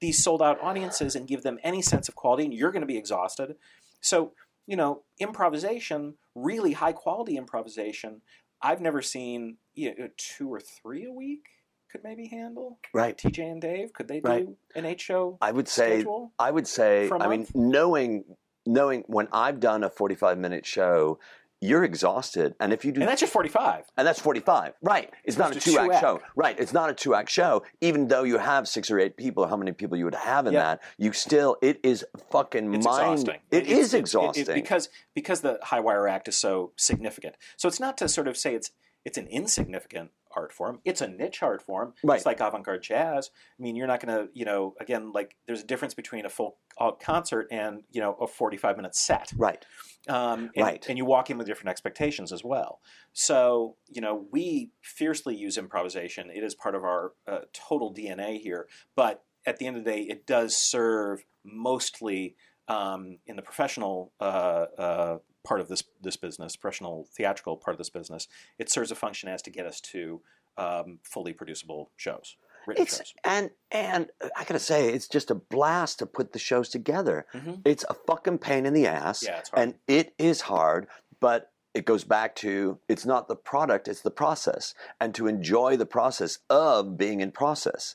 [0.00, 2.44] these sold out audiences and give them any sense of quality?
[2.44, 3.56] And you're going to be exhausted.
[4.00, 4.32] So,
[4.66, 8.22] you know, improvisation, really high quality improvisation,
[8.62, 11.44] I've never seen you know, two or three a week
[11.90, 12.78] could maybe handle.
[12.92, 13.16] Right.
[13.16, 14.48] TJ and Dave, could they do Right.
[14.74, 15.96] an eight show I would say.
[16.00, 16.32] schedule?
[16.38, 17.10] I would say.
[17.10, 18.24] I mean, knowing
[18.66, 21.18] knowing when I've done a forty-five minute show,
[21.60, 23.84] you're exhausted, and if you do And that's just 45.
[23.96, 24.74] And that's 45.
[24.82, 25.10] Right.
[25.24, 26.00] It's not a two act two-act.
[26.00, 26.20] show.
[26.36, 26.58] Right.
[26.58, 27.64] It's not a two act show.
[27.80, 30.46] Even though you have six or eight people, or how many people you would have
[30.46, 30.62] in Yep.
[30.62, 33.12] that, you still, it is fucking It's mind.
[33.12, 33.40] exhausting.
[33.50, 34.54] It It's- is it- it- exhausting.
[34.54, 37.34] because because the high wire act is so significant.
[37.56, 38.70] So it's not to sort of say it's
[39.04, 40.80] it's an insignificant art form.
[40.84, 41.94] It's a niche art form.
[42.02, 42.16] Right.
[42.16, 43.30] It's like avant-garde jazz.
[43.58, 46.28] I mean, you're not going to, you know, again, like there's a difference between a
[46.28, 46.56] full
[47.00, 49.32] concert and you know a 45 minute set.
[49.36, 49.64] right.
[50.08, 50.86] Um, and, Right.
[50.88, 52.80] and you walk in with different expectations as well.
[53.12, 56.30] So, you know, we fiercely use improvisation.
[56.30, 58.68] It is part of our uh, total DNA here.
[58.94, 62.36] But at the end of the day, it does serve mostly
[62.68, 67.78] um, in the professional uh, uh, part of this this business, professional theatrical part of
[67.78, 68.28] this business.
[68.58, 70.20] It serves a function as to get us to
[70.58, 72.36] um, fully producible shows,
[72.68, 73.14] It's shows.
[73.24, 77.26] and and I gotta say, it's just a blast to put the shows together.
[77.32, 77.62] Mhm.
[77.64, 80.86] It's a fucking pain in the ass, Yeah, and it is hard.
[81.20, 85.76] But it goes back to it's not the product; it's the process, and to enjoy
[85.76, 87.94] the process of being in process,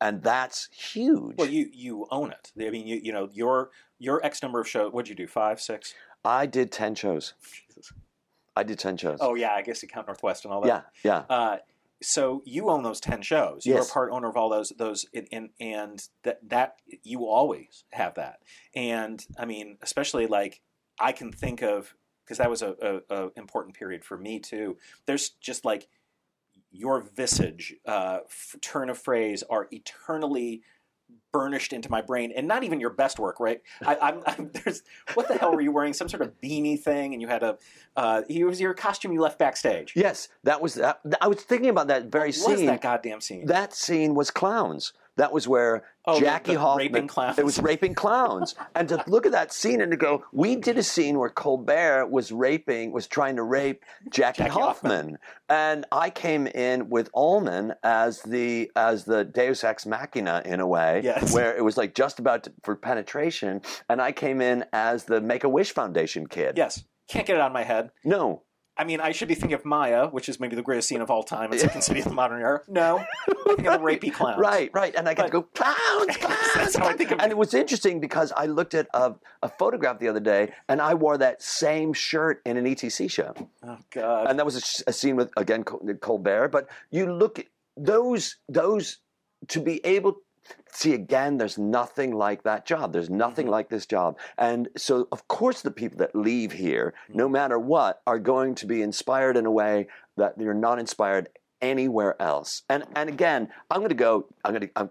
[0.00, 1.36] and that's huge.
[1.36, 2.52] Well, you you own it.
[2.58, 4.90] I mean, you you know your your X number of shows.
[4.92, 5.26] What'd you do?
[5.26, 5.92] Five, six?
[6.24, 7.34] I did ten shows.
[7.68, 7.92] Jesus.
[8.56, 9.18] I did ten shows.
[9.20, 10.86] Oh yeah, I guess you count Northwest and all that.
[11.02, 11.34] yeah, yeah.
[11.34, 11.58] Uh,
[12.02, 13.64] so you own those ten shows.
[13.66, 13.90] You're Yes.
[13.90, 18.14] a part owner of all those those, and and, and that that you always have
[18.14, 18.40] that.
[18.74, 20.60] And I mean, especially like
[20.98, 24.76] I can think of because that was a, a, a important period for me too.
[25.06, 25.88] There's just like
[26.72, 30.62] your visage, uh, f- turn of phrase are eternally
[31.32, 33.60] burnished into my brain, and not even your best work, right?
[33.84, 34.82] I, I'm, I'm there's
[35.14, 35.92] what the hell were you wearing?
[35.92, 37.58] Some sort of beanie thing, and you had a
[37.96, 39.92] uh, it was your costume you left backstage.
[39.96, 41.00] Yes, that was that.
[41.20, 42.66] I was thinking about that very What was scene.
[42.66, 43.46] that goddamn scene?
[43.46, 44.92] That scene was clowns.
[45.20, 46.86] That was where Oh, the- Jackie the Hoffman.
[46.86, 47.38] raping clowns.
[47.38, 50.78] It was raping clowns, and to look at that scene and to go, we did
[50.78, 54.90] a scene where Colbert was raping, was trying to rape Jackie, Jackie Hoffman.
[55.00, 55.18] Hoffman.
[55.50, 60.66] and I came in with Ullman as the as the Deus ex machina in a
[60.66, 61.34] way, Yes.
[61.34, 65.20] where it was like just about to, for penetration, and I came in as the
[65.20, 66.56] Make a Wish Foundation kid.
[66.56, 66.82] Yes.
[67.08, 67.90] Can't get it out of my head.
[68.04, 68.42] No,
[68.80, 71.10] I mean, I should be thinking of Maya, which is maybe the greatest scene of
[71.10, 72.62] all time in Second City of the Modern Era.
[72.66, 74.40] No, I think of rapey clowns.
[74.40, 74.94] Right, right.
[74.94, 76.38] And I got to go, clowns, clowns.
[76.54, 77.32] That's how I think of and it.
[77.32, 79.12] it was interesting because I looked at a,
[79.42, 83.34] a photograph the other day and I wore that same shirt in an ETC show.
[83.62, 84.28] Oh God.
[84.30, 86.48] And that was a scene with, again, Col- Colbert.
[86.48, 88.96] But you look at those, those,
[89.48, 90.14] to be able
[90.72, 92.92] See, again, there's nothing like that job.
[92.92, 93.52] There's nothing Mm-hmm.
[93.52, 94.18] like this job.
[94.38, 97.18] And so, of course, the people that leave here, Mm-hmm.
[97.18, 101.28] no matter what, are going to be inspired in a way that you're not inspired
[101.60, 102.62] anywhere else.
[102.68, 104.26] And and again, I'm going to go.
[104.44, 104.70] I'm going to.
[104.76, 104.90] I'm,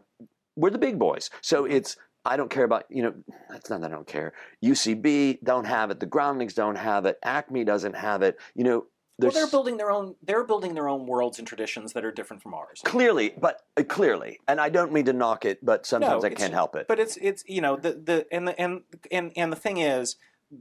[0.56, 1.74] we're the big boys, so Mm-hmm.
[1.78, 1.98] it's.
[2.26, 3.14] I don't care about you know.
[3.50, 4.34] That's not that I don't care.
[4.64, 6.00] UCB don't have it.
[6.02, 7.18] The Groundlings don't have it.
[7.24, 8.38] Acme doesn't have it.
[8.56, 8.86] You know.
[9.28, 10.16] Well, they're building their own.
[10.22, 12.82] They're building their own worlds and traditions that are different from ours.
[12.84, 16.34] clearly, but uh, clearly, and I don't mean to knock it, but sometimes No, I
[16.34, 16.88] can't help it.
[16.88, 20.16] But it's it's you know the the and the and and and the thing is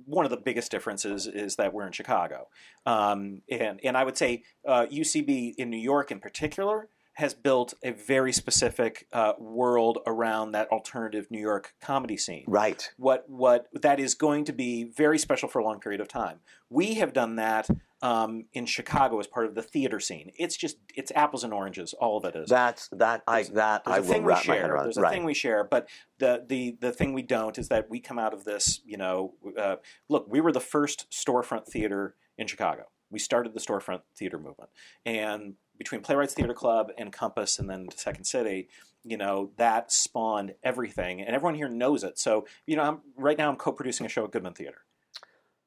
[0.04, 2.48] one of the biggest differences is that we're in Chicago,
[2.86, 6.88] um, and and I would say uh, UCB in New York in particular
[7.18, 12.44] has built a very specific uh, world around that alternative New York comedy scene.
[12.46, 12.90] right.
[12.96, 16.38] What what that is going to be very special for a long period of time.
[16.70, 17.66] We have done that
[18.02, 20.30] um, in Chicago as part of the theater scene.
[20.38, 21.92] It's just it's apples and oranges.
[21.94, 22.48] All of it is.
[22.48, 23.22] That's that.
[23.26, 24.84] I There's- that There's I a will thing we wrap my head around.
[24.84, 25.12] There's a right.
[25.12, 28.32] thing we share, but the the the thing we don't is that we come out
[28.32, 28.80] of this.
[28.86, 29.76] You know, uh,
[30.08, 32.84] look, we were the first storefront theater in Chicago.
[33.10, 34.70] We started the storefront theater movement,
[35.04, 38.68] and between Playwrights Theater Club and Compass, and then Second City,
[39.04, 42.18] you know, that spawned everything, and everyone here knows it.
[42.18, 44.82] So, you know, I'm, right now I'm co-producing a show at Goodman Theater,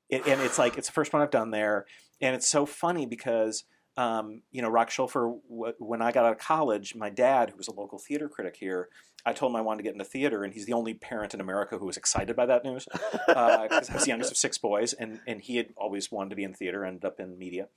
[0.10, 1.86] it, and it's like it's the first one I've done there,
[2.20, 3.64] and it's so funny because
[3.98, 7.58] um, you know, Rock Schulfer, w- when I got out of college, my dad, who
[7.58, 8.90] was a local theater critic here,
[9.26, 11.42] I told him I wanted to get into theater, and he's the only parent in
[11.42, 12.88] America who was excited by that news
[13.28, 16.36] because I was the youngest of six boys, and, and he had always wanted to
[16.36, 17.68] be in theater, ended up in media.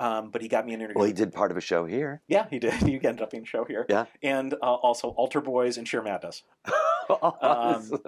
[0.00, 0.98] Um, but he got me an interview.
[0.98, 2.22] Well, he did part of a show here.
[2.26, 2.72] Yeah, he did.
[2.84, 3.86] He ended up being a show here.
[3.88, 4.06] Yeah.
[4.22, 6.42] And uh, also Altar Boyz and Sheer Madness.
[7.10, 8.00] Awesome.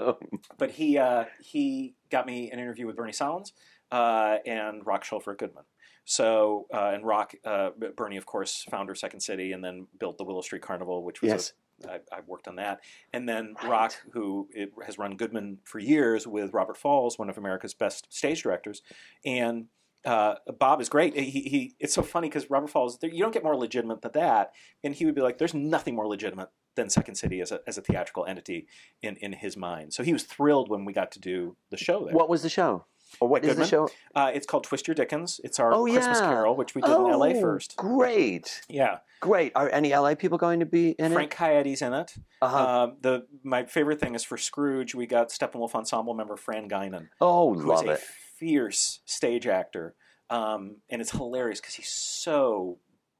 [0.56, 3.52] But he uh, he got me an interview with Bernie Sahlins
[3.92, 5.64] uh, and Rock Schulfer Goodman.
[6.06, 10.24] So uh, and Rock uh, Bernie, of course, founder Second City, and then built the
[10.24, 11.52] Willow Street Carnival, which was Yes.
[11.84, 12.80] a, I, I worked on that.
[13.12, 17.36] And then Rock, who it, has run Goodman for years with Robert Falls, one of
[17.36, 18.82] America's best stage directors,
[19.24, 19.66] and
[20.04, 21.16] uh, Bob is great.
[21.18, 24.12] He, he it's so funny because Robert Falls, there- you don't get more legitimate than
[24.12, 24.52] that,
[24.84, 27.76] and he would be like, "There's nothing more legitimate than Second City as a as
[27.76, 28.68] a theatrical entity
[29.02, 32.04] in in his mind." So he was thrilled when we got to do the show
[32.04, 32.14] there.
[32.14, 32.84] What was the show?
[33.20, 33.68] Or what is the Goodman?
[33.68, 33.88] show?
[34.14, 35.40] Uh, it's called Twist Your Dickens.
[35.44, 36.28] It's our Oh, Christmas yeah.
[36.28, 37.40] Carol, which we did oh, in L.A.
[37.40, 37.76] first.
[37.76, 39.52] Great, Yeah, great.
[39.54, 41.14] Are any LA people going to be in it?
[41.14, 42.14] Frank Coyote's in it.
[42.42, 42.56] Uh-huh.
[42.56, 44.94] Uh, the my favorite thing is for Scrooge.
[44.94, 48.00] We got Steppenwolf ensemble member Fran Guinan, oh, love a it.
[48.00, 49.94] fierce stage actor,
[50.30, 52.78] um, and it's hilarious because he's so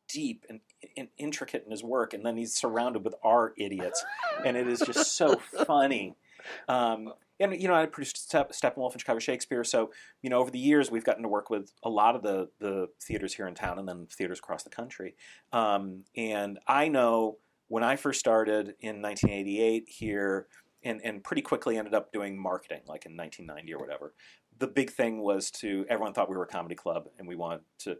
[0.09, 0.61] deep and,
[0.96, 4.04] and intricate in his work, and then he's surrounded with our idiots,
[4.44, 6.14] and it is just so funny.
[6.68, 9.90] Um, and you know, I produced Step, Steppenwolf and Chicago Shakespeare, so
[10.22, 12.88] you know, over the years we've gotten to work with a lot of the the
[13.01, 15.16] theaters here in town, and then theaters across the country.
[15.53, 20.46] Um, and I know when I first started in 1988 here,
[20.83, 24.14] and and pretty quickly ended up doing marketing, like in 1990 or whatever.
[24.59, 27.61] The big thing was to everyone thought we were a comedy club, and we wanted
[27.81, 27.99] to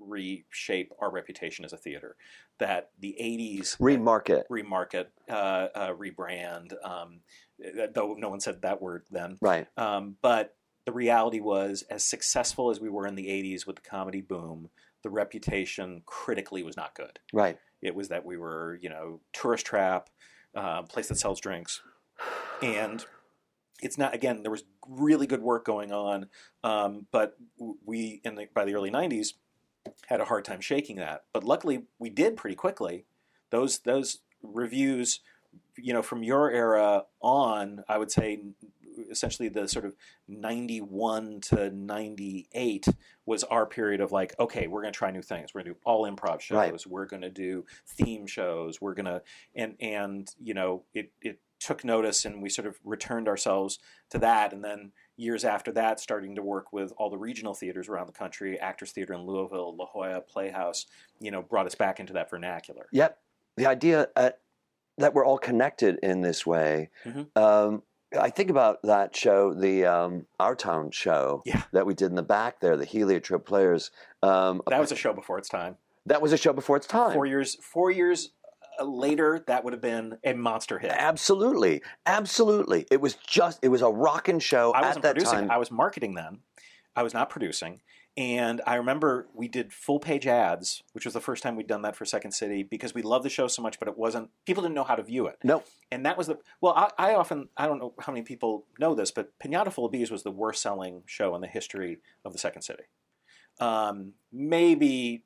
[0.00, 2.16] reshape our reputation as a theater.
[2.58, 4.44] That the 80s Remarket.
[4.50, 7.20] remarket, uh, uh, rebrand, um,
[7.92, 9.36] though no one said that word then.
[9.40, 9.66] Right.
[9.76, 10.56] Um, but
[10.86, 14.70] the reality was, as successful as we were in the 80s with the comedy boom,
[15.02, 17.18] the reputation critically was not good.
[17.32, 17.58] Right.
[17.82, 20.08] It was that we were, you know, tourist trap,
[20.54, 21.82] uh, place that sells drinks,
[22.62, 23.04] and
[23.80, 24.14] it's not.
[24.14, 26.28] Again, there was really good work going on,
[26.64, 27.36] um, but
[27.84, 29.34] we in the by the early '90s
[30.08, 31.24] had a hard time shaking that.
[31.32, 33.04] But luckily, we did pretty quickly.
[33.50, 35.20] Those those reviews,
[35.76, 38.40] you know, from your era on, I would say
[39.10, 39.94] essentially the sort of
[40.26, 42.86] 91 to 98
[43.26, 45.78] was our period of like okay we're going to try new things we're going to
[45.78, 46.86] do all improv shows Right.
[46.86, 49.20] we're going to do theme shows we're going to
[49.54, 53.78] and and you know it it took notice and we sort of returned ourselves
[54.10, 57.88] to that and then years after that starting to work with all the regional theaters
[57.88, 60.86] around the country actors theater in louisville la jolla playhouse
[61.20, 63.18] you know brought us back into that vernacular Yep.
[63.56, 64.40] The idea at
[64.98, 66.90] that we're all connected in this way.
[67.04, 67.26] Mhm.
[67.36, 67.82] Um,
[68.18, 71.62] I think about that show, the um, Our Town show Yeah.
[71.72, 73.90] that we did in the back there, the Heliotrope Players.
[74.22, 75.76] Um, That was a show before its time.
[76.06, 77.12] that was a show before its time.
[77.14, 78.35] Four years, four years uh,
[78.84, 80.92] later, that would have been a monster hit.
[80.92, 82.86] Absolutely, absolutely.
[82.90, 85.38] It was just it was a rocking show I at wasn't that producing.
[85.40, 85.50] time.
[85.50, 86.38] I was marketing then.
[86.94, 87.80] I was not producing.
[88.18, 91.82] And I remember we did full page ads, which was the first time we'd done
[91.82, 94.62] that for Second City because we loved the show so much, but it wasn't, people
[94.62, 95.36] didn't know how to view it.
[95.44, 95.62] no,
[95.92, 98.94] And that was the, well, I, I often, I don't know how many people know
[98.94, 102.32] this, but Pinata Full of Bees was the worst selling show in the history of
[102.32, 102.84] the Second City.
[103.60, 105.24] Um, maybe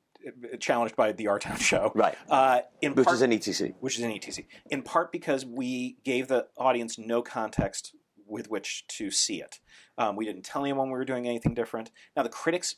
[0.59, 1.91] challenged by the Our Town show.
[1.95, 3.73] right, Uh, in which part, is an ETC.
[3.79, 4.45] which is an ETC.
[4.69, 7.95] In part because we gave the audience no context
[8.25, 9.59] with which to see it.
[9.97, 11.91] Um, we didn't tell anyone we were doing anything different.
[12.15, 12.75] Now the critics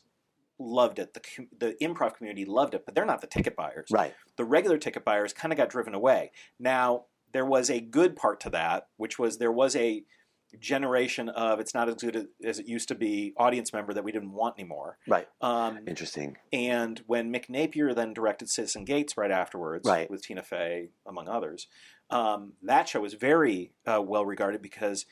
[0.58, 1.14] loved it.
[1.14, 1.20] The
[1.58, 3.88] the improv community loved it, but they're not the ticket buyers.
[3.92, 6.32] Right, The regular ticket buyers kind of got driven away.
[6.58, 10.04] Now there was a good part to that, which was there was a
[10.60, 14.12] generation of it's not as good as it used to be audience member that we
[14.12, 14.98] didn't want anymore.
[15.06, 15.28] right.
[15.40, 16.36] Um, Interesting.
[16.52, 20.10] and when Mick Napier then directed Citizen Gates right afterwards, Right.
[20.10, 21.66] with Tina Fey among others,
[22.10, 25.06] um, that show was very uh, well regarded because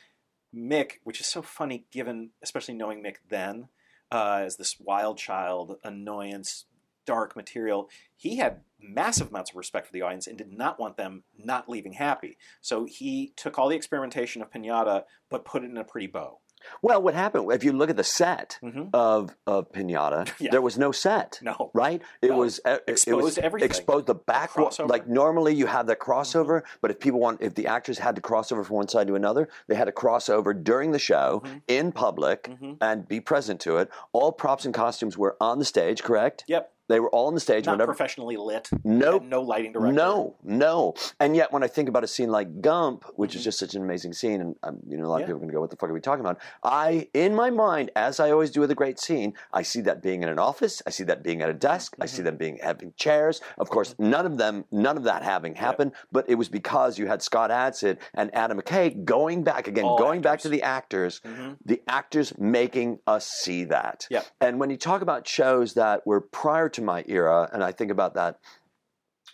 [0.54, 3.68] Mick, which is so funny given, especially knowing Mick then
[4.10, 6.66] uh, as this wild child, annoyance,
[7.06, 10.96] dark material, he had massive amounts of respect for the audience and did not want
[10.96, 12.36] them not leaving happy.
[12.60, 16.38] So he took all the experimentation of Pinata but put it in a pretty bow.
[16.80, 20.30] Well, what happened if you look at the set hmm of of Pinata?
[20.40, 20.52] Yeah.
[20.52, 21.40] There was no set.
[21.42, 21.72] No.
[21.74, 22.36] Right, it No.
[22.38, 23.66] was uh, it was Exposed everything.
[23.66, 24.88] Exposed the back, wa- crossover.
[24.88, 26.76] like normally you have that crossover, Mm-hmm.
[26.80, 29.16] but if people want, if the actors had to cross over from one side to
[29.16, 31.62] another, they had to cross over during the show Mhm.
[31.66, 32.76] in public Mhm.
[32.80, 33.90] and be present to it.
[34.12, 36.44] All props and costumes were on the stage, correct?
[36.46, 36.72] Yep.
[36.88, 37.66] They were all on the stage.
[37.66, 38.68] Not whenever, professionally lit.
[38.84, 39.22] Nope.
[39.24, 39.92] No lighting director.
[39.92, 40.94] No, no.
[41.20, 43.82] And yet, when I think about a scene like Gump, which is just such an
[43.82, 45.20] amazing scene, and um, you know, a lot Mm-hmm.
[45.20, 45.24] Yeah.
[45.24, 47.34] of people are going to go, "What the fuck are we talking about?" I, in
[47.34, 50.28] my mind, as I always do with a great scene, I see that being in
[50.28, 50.82] an office.
[50.86, 51.94] I see that being at a desk.
[52.00, 52.16] I Mm-hmm.
[52.16, 53.40] see them being having chairs.
[53.58, 55.92] Of course, none of them, none of that having happened.
[56.10, 59.98] But it was because you had Scott Adsit and Adam McKay going back again, All
[59.98, 61.56] going back to the actors, Mhm.
[61.64, 64.06] the actors making us see that.
[64.10, 64.22] Yeah.
[64.40, 67.90] And when you talk about shows that were prior to my era, and I think
[67.90, 68.38] about that,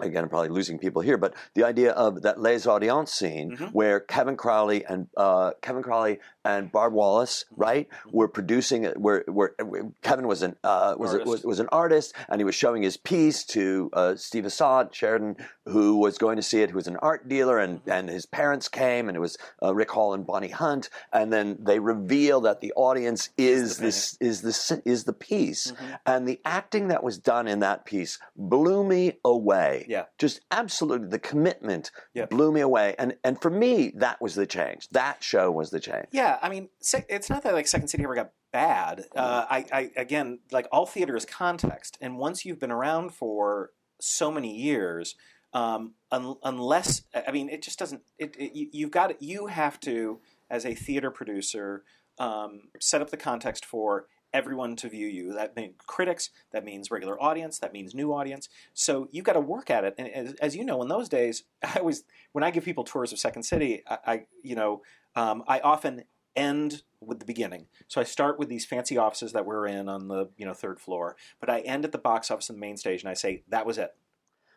[0.01, 3.73] again, I'm probably losing people here, but the idea of that Les Audiences scene Mhm.
[3.73, 7.61] where Kevin Crowley and uh, Kevin Crowley and Barb Wallace, Mm-hmm.
[7.63, 8.99] right, were producing it.
[8.99, 9.55] Where, where
[10.03, 11.31] Kevin was an uh, was, a, Artist.
[11.31, 15.37] was was an artist, and he was showing his piece to uh, Steve Assad Sheridan,
[15.67, 17.91] who was going to see it, who was an art dealer, and Mm-hmm.
[17.91, 21.59] and his parents came, and it was uh, Rick Hall and Bonnie Hunt, and then
[21.61, 25.99] they reveal that the audience is the this is this is the piece, Mhm.
[26.07, 29.87] and the acting that was done in that piece blew me away.
[29.89, 30.05] Yeah.
[30.19, 32.27] Just absolutely the commitment Yeah.
[32.27, 32.95] blew me away.
[32.99, 34.89] And and for me, that was the change.
[34.91, 36.07] That show was the change.
[36.13, 36.69] Yeah, I mean,
[37.09, 39.07] it's not that like Second City ever got bad.
[39.17, 43.71] Uh, I, I again, like all theater is context, and once you've been around for
[44.01, 45.17] so many years,
[45.55, 48.03] um, un- unless I mean, it just doesn't.
[48.19, 50.21] It, it you, you've got you have to
[50.51, 51.85] as a theater producer
[52.19, 55.33] um, set up the context for everyone to view you.
[55.33, 56.31] That means critics.
[56.53, 57.59] That means regular audience.
[57.59, 58.49] That means new audience.
[58.75, 59.95] So you've got to work at it.
[59.99, 63.13] And as, as you know, in those days, I always when I give people tours
[63.13, 64.83] of Second City, I, I you know,
[65.17, 66.05] um, I often
[66.37, 67.67] end with the beginning.
[67.89, 70.81] So I start with these fancy offices that we're in on the you know third
[70.81, 73.43] floor, but I end at the box office in the main stage, and I say
[73.49, 73.95] that was it.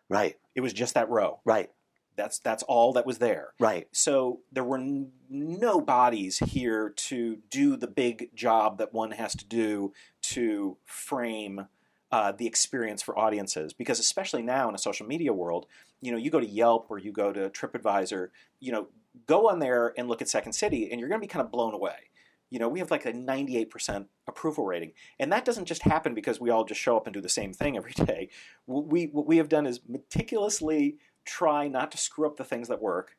[0.09, 1.39] Right, It was just that row.
[1.45, 1.69] right,
[2.15, 3.53] That's that's all that was there.
[3.59, 3.87] right.
[3.91, 9.35] So there were n- no bodies here to do the big job that one has
[9.35, 9.93] to do
[10.23, 11.67] to frame
[12.11, 13.73] uh, the experience for audiences.
[13.73, 15.65] Because especially now in a social media world,
[16.01, 18.87] you know, you go to Yelp or you go to TripAdvisor, you know,
[19.27, 21.51] go on there and look at Second City, and you're going to be kind of
[21.51, 22.09] blown away.
[22.49, 24.91] You know, we have like a 98% approval rating.
[25.19, 27.53] And that doesn't just happen because we all just show up and do the same
[27.53, 28.29] thing every day.
[28.65, 32.67] What we, what we have done is meticulously try not to screw up the things
[32.67, 33.15] that work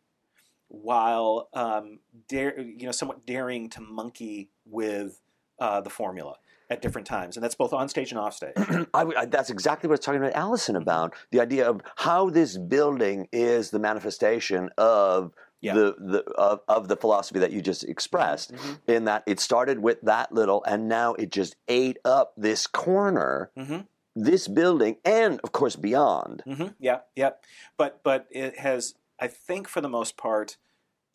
[0.69, 1.99] while um,
[2.29, 5.21] dare, you know, somewhat daring to monkey with
[5.59, 6.37] uh, the formula
[6.71, 7.37] at different times.
[7.37, 8.55] And that's both on stage and off stage.
[8.95, 11.15] I, I- that's exactly what I was talking about Allison about.
[11.31, 15.75] The idea of how this building is the manifestation of Yeah.
[15.75, 18.53] the, the of, of the philosophy that you just expressed.
[18.55, 18.79] Mhm.
[18.89, 23.51] In that it started with that little, and now it just ate up this corner,
[23.57, 23.81] hmm
[24.15, 26.43] this building, and of course beyond.
[26.47, 27.31] hmm Yeah, yeah.
[27.77, 30.57] But but it has, I think, for the most part.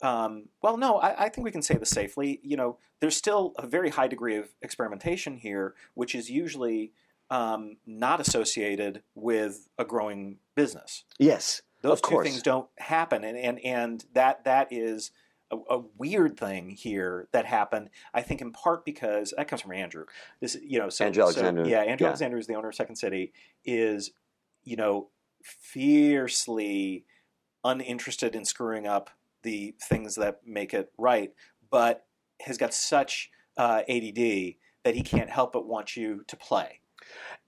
[0.00, 2.40] Um, well, no, I, I think we can say this safely.
[2.42, 6.92] You know, there's still a very high degree of experimentation here, which is usually
[7.30, 11.04] um, not associated with a growing business.
[11.18, 12.28] Yes, Those Of two course.
[12.28, 15.10] things don't happen, and and and that that is.
[15.50, 19.72] A, a weird thing here that happened, I think, in part because that comes from
[19.72, 20.04] Andrew.
[20.40, 21.66] This, you know, so Andrew so- Alexander.
[21.68, 22.08] yeah, Andrew Yeah.
[22.08, 23.32] Alexander is the owner of Second City.
[23.64, 24.10] Is
[24.64, 25.08] you know
[25.42, 27.04] fiercely
[27.64, 29.10] uninterested in screwing up
[29.42, 31.32] the things that make it right,
[31.70, 32.06] but
[32.40, 36.80] has got such uh, ADD that he can't help but want you to play.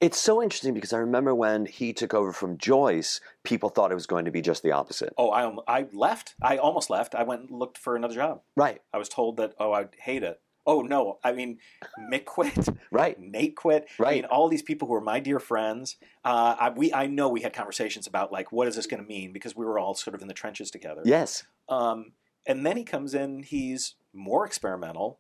[0.00, 3.96] It's so interesting because I remember when he took over from Joyce, people thought it
[3.96, 5.12] was going to be just the opposite.
[5.18, 6.34] Oh, I I left.
[6.40, 7.14] I almost left.
[7.14, 8.40] I went and looked for another job.
[8.56, 10.40] Right, I was told that oh I'd hate it.
[10.66, 11.58] Oh no, I mean
[12.10, 13.88] Mick quit, right, Nate quit.
[13.98, 14.08] Right.
[14.08, 15.96] I mean all these people who were my dear friends.
[16.24, 19.08] Uh, I, we I know we had conversations about like what is this going to
[19.08, 21.02] mean because we were all sort of in the trenches together.
[21.04, 22.12] Yes, Um,
[22.46, 23.42] and then he comes in.
[23.42, 25.18] He's more experimental,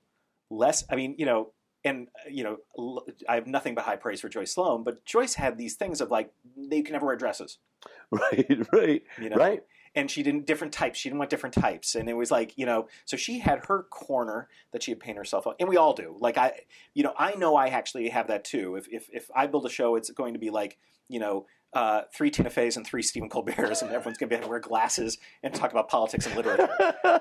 [0.50, 0.84] less.
[0.90, 1.52] I mean, you know,
[1.84, 5.34] and uh, you know, I have nothing but high praise for Joyce Sloan, but Joyce
[5.34, 7.58] had these things of like they can never wear dresses,
[8.10, 9.62] right, right, you know, right.
[9.94, 10.98] and she didn't different types.
[10.98, 13.84] She didn't want different types, and it was like you know, so she had her
[13.84, 16.16] corner that she had painted herself on, and we all do.
[16.18, 16.52] Like I,
[16.94, 18.76] you know, I know I actually have that too.
[18.76, 20.78] If if if I build a show, it's going to be like
[21.08, 21.46] you know.
[21.72, 24.50] Uh, three Tina Feys and three Stephen Colbert's, and everyone's going to be able to
[24.50, 26.68] wear glasses and talk about politics and literature,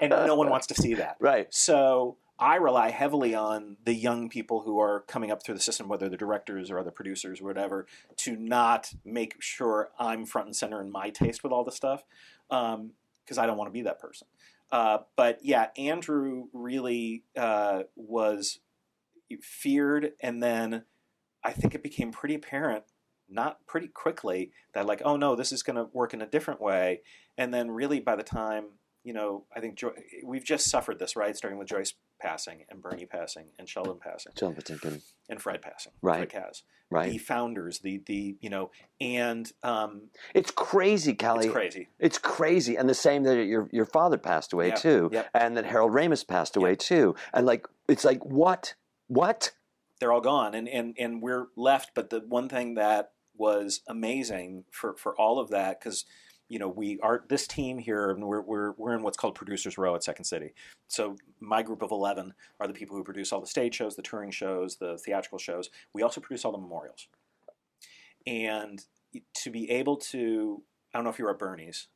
[0.02, 1.18] and no one wants to see that.
[1.20, 5.62] Right, So I rely heavily on the young people who are coming up through the
[5.62, 7.86] system, whether they're directors or other producers or whatever,
[8.18, 12.04] to not make sure I'm front and center in my taste with all the stuff,
[12.48, 14.28] because I don't want to be that person.
[14.72, 18.60] Uh, but yeah, Andrew really uh, was
[19.42, 20.86] feared, and then
[21.44, 22.86] I think it became pretty apparent,
[23.30, 26.62] not pretty quickly, that like, oh no, this is going to work in a different
[26.62, 27.02] way.
[27.38, 28.66] And then really, by the time
[29.04, 31.36] you know, I think jo- we've just suffered this, right?
[31.36, 35.02] Starting with Joyce passing and Bernie passing and Sheldon passing John Patinkin.
[35.30, 35.94] and Fred passing.
[36.02, 36.30] Right.
[36.30, 36.62] Fred Kaz.
[36.92, 37.12] Right.
[37.12, 41.46] The founders, the the you know, and um, It's crazy, Callie.
[41.46, 41.88] it's crazy.
[42.00, 45.30] It's crazy, and the same that your your father passed away Yep, too, yep.
[45.36, 48.74] and that Harold Ramis passed away too, and like it's like what,
[49.08, 49.52] what?
[50.00, 51.92] They're all gone, and and and we're left.
[51.94, 56.06] But the one thing that was amazing for for all of that, because
[56.50, 59.78] you know we are this team here, and we're we're we're in what's called producers
[59.78, 60.54] row at Second City.
[60.88, 64.02] So my group of eleven are the people who produce all the stage shows, the
[64.02, 65.70] touring shows, the theatrical shows.
[65.94, 67.08] We also produce all the memorials,
[68.28, 68.84] and
[69.36, 70.64] to be able to.
[70.92, 71.88] I don't know if you were at Bernie's.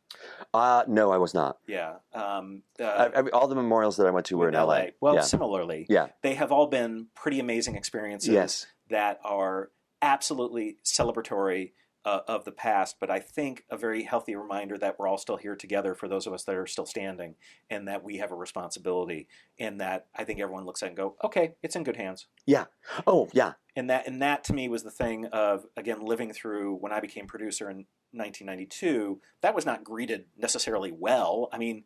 [0.53, 1.57] Uh, no, I was not.
[1.65, 1.95] Yeah.
[2.13, 2.83] Um, uh,
[3.15, 4.85] I, I, all the memorials that I went to were in LA.
[5.01, 5.21] Well, yeah.
[5.21, 6.09] similarly, Yeah.
[6.21, 8.67] they have all been pretty amazing experiences Yes.
[8.91, 9.71] that are
[10.03, 11.71] absolutely celebratory
[12.05, 15.37] uh, of the past, but I think a very healthy reminder that we're all still
[15.37, 17.35] here together for those of us that are still standing,
[17.69, 19.27] and that we have a responsibility,
[19.59, 22.27] and that I think everyone looks at and go, okay, it's in good hands.
[22.45, 22.65] Yeah.
[23.07, 23.53] Oh, yeah.
[23.75, 26.99] And that and that to me was the thing of again living through when I
[26.99, 29.19] became producer in 1992.
[29.41, 31.49] That was not greeted necessarily well.
[31.51, 31.83] I mean,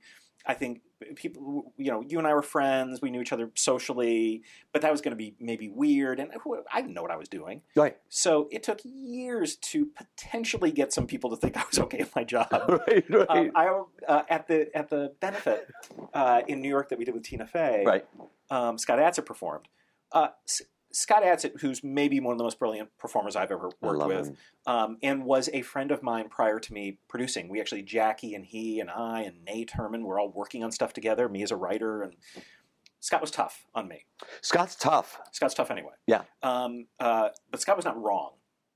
[0.47, 0.81] I think
[1.15, 3.01] people, you know, you and I were friends.
[3.01, 6.31] We knew each other socially, but that was going to be maybe weird, and
[6.71, 7.61] I didn't know what I was doing.
[7.75, 7.97] Right.
[8.07, 12.15] So it took years to potentially get some people to think I was okay at
[12.15, 12.47] my job.
[12.87, 13.03] right.
[13.17, 13.29] Right.
[13.29, 15.67] Um, I uh, at the at the benefit
[16.13, 17.83] uh, in New York that we did with Tina Fey.
[17.85, 18.05] right.
[18.49, 19.67] Um, Scott Adsit performed.
[20.11, 20.29] Uh,
[20.97, 24.35] Scott Adsit, who's maybe one of the most brilliant performers I've ever worked with,
[24.65, 27.49] um, and was a friend of mine prior to me producing.
[27.49, 30.93] We actually, Jackie and he and I and Nate Herman, were all working on stuff
[30.93, 31.29] together.
[31.29, 32.15] Me as a writer, and
[32.99, 34.05] Scott was tough on me.
[34.41, 35.19] Scott's tough.
[35.33, 35.93] Scott's tough anyway.
[36.07, 36.23] Yeah.
[36.41, 38.31] Um, uh, but Scott was not wrong,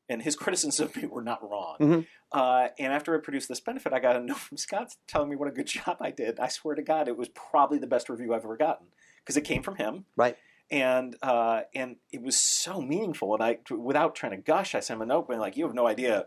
[0.07, 1.77] and his criticisms of me were not wrong.
[1.79, 2.07] Mhm.
[2.31, 5.35] Uh, and after I produced this benefit, I got a note from Scott telling me
[5.35, 6.39] what a good job I did.
[6.39, 9.41] I swear to God, it was probably the best review I've ever gotten because it
[9.41, 10.05] came from him.
[10.15, 10.37] Right.
[10.71, 13.33] And uh, and it was so meaningful.
[13.35, 15.75] And I, without trying to gush, I sent him a note being like, "You have
[15.75, 16.25] no idea."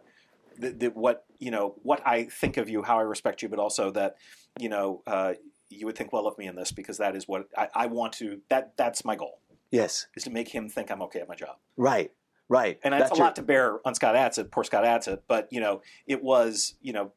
[0.59, 3.59] that that what you know what I think of you, how I respect you, but
[3.59, 4.17] also that
[4.61, 5.35] you know uh,
[5.71, 8.13] you would think well of me in this because that is what I, I want
[8.15, 8.41] to.
[8.51, 9.41] That that's my goal
[9.71, 10.07] Yes.
[10.15, 11.57] is to make him think I'm okay at my job.
[11.77, 12.13] Right.
[12.49, 12.79] Right.
[12.85, 15.21] And that's, a your- lot to bear on Scott Adsit, poor Scott Adsit.
[15.27, 17.13] But you know, it was you know,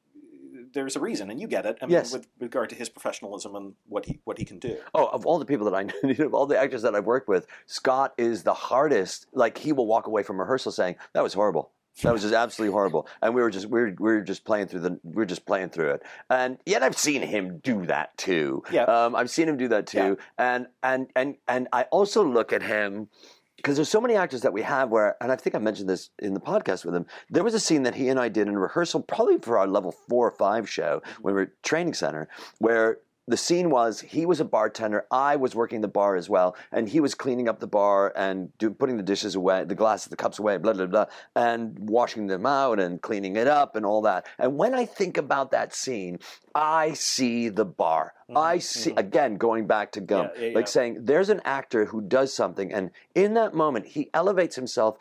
[0.78, 1.78] there's a reason, and you get it.
[1.82, 2.14] I mean, Yes.
[2.14, 4.78] with regard to his professionalism and what he what he can do.
[4.94, 7.28] Oh, of all the people that I know, of all the actors that I've worked
[7.28, 9.28] with, Scott is the hardest.
[9.34, 11.72] Like he will walk away from rehearsal saying, "That was horrible.
[12.04, 14.68] That was just absolutely horrible." And we were just we were, we were just playing
[14.68, 16.04] through the we are just playing through it.
[16.30, 18.64] And yet I've seen him do that too.
[18.72, 18.84] Yeah.
[18.84, 20.18] Um, I've seen him do that too.
[20.20, 20.56] yeah.
[20.56, 23.10] And and and and I also look at him
[23.58, 26.12] because there's so many actors that we have where, and I think I mentioned this
[26.20, 27.06] in the podcast with him.
[27.30, 29.92] There was a scene that he and I did in rehearsal, probably for our level
[29.92, 31.22] four or five show mm-hmm.
[31.24, 32.30] when we were at training center,
[32.60, 36.56] where the scene was he was a bartender, I was working the bar as well,
[36.72, 40.08] and he was cleaning up the bar and do, putting the dishes away, the glasses,
[40.08, 41.06] the cups away, blah blah blah,
[41.36, 44.26] and washing them out and cleaning it up and all that.
[44.40, 46.20] And when I think about that scene,
[46.56, 48.14] I see the bar.
[48.36, 50.72] I see again going back to Gump, Yeah, yeah, like yeah.
[50.72, 54.98] saying there's an actor who does something, and in that moment he elevates himself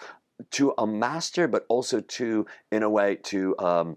[0.50, 3.96] to a master, but also to, in a way, to um,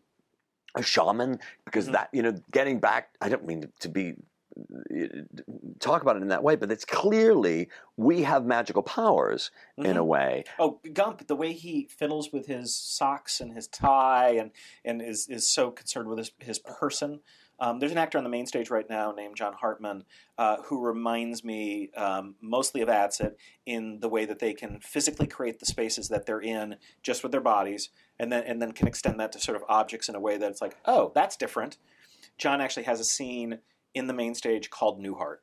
[0.80, 1.92] a shaman, because Mhm.
[1.92, 3.16] that you know, getting back.
[3.22, 4.16] I don't mean to be
[5.80, 10.04] talk about it in that way, but it's clearly we have magical powers in a
[10.04, 10.08] Mhm.
[10.08, 10.44] way.
[10.58, 14.52] Oh, Gump, the way he fiddles with his socks and his tie and,
[14.84, 17.22] and is, is so concerned with his, his person.
[17.62, 20.06] Um, there's an actor on the main stage right now named John Hartman
[20.38, 23.34] uh, who reminds me um, mostly of Adsit
[23.66, 27.32] in the way that they can physically create the spaces that they're in just with
[27.32, 30.20] their bodies and then, and then can extend that to sort of objects in a
[30.20, 31.78] way that it's like, oh, that's different.
[32.38, 33.60] John actually has a scene
[33.94, 35.38] in the main stage called Newhart.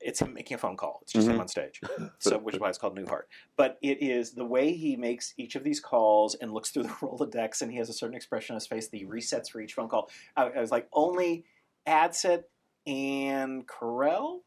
[0.00, 1.00] It's him making a phone call.
[1.02, 1.40] It's just him Mhm.
[1.40, 1.80] on stage,
[2.18, 3.24] so which is why it's called Newhart.
[3.56, 6.88] But it is the way he makes each of these calls and looks through the
[6.88, 9.74] Rolodex, and he has a certain expression on his face that he resets for each
[9.74, 10.10] phone call.
[10.36, 11.44] I, I was like, only
[11.86, 12.44] Adsit
[12.86, 14.40] and Carell.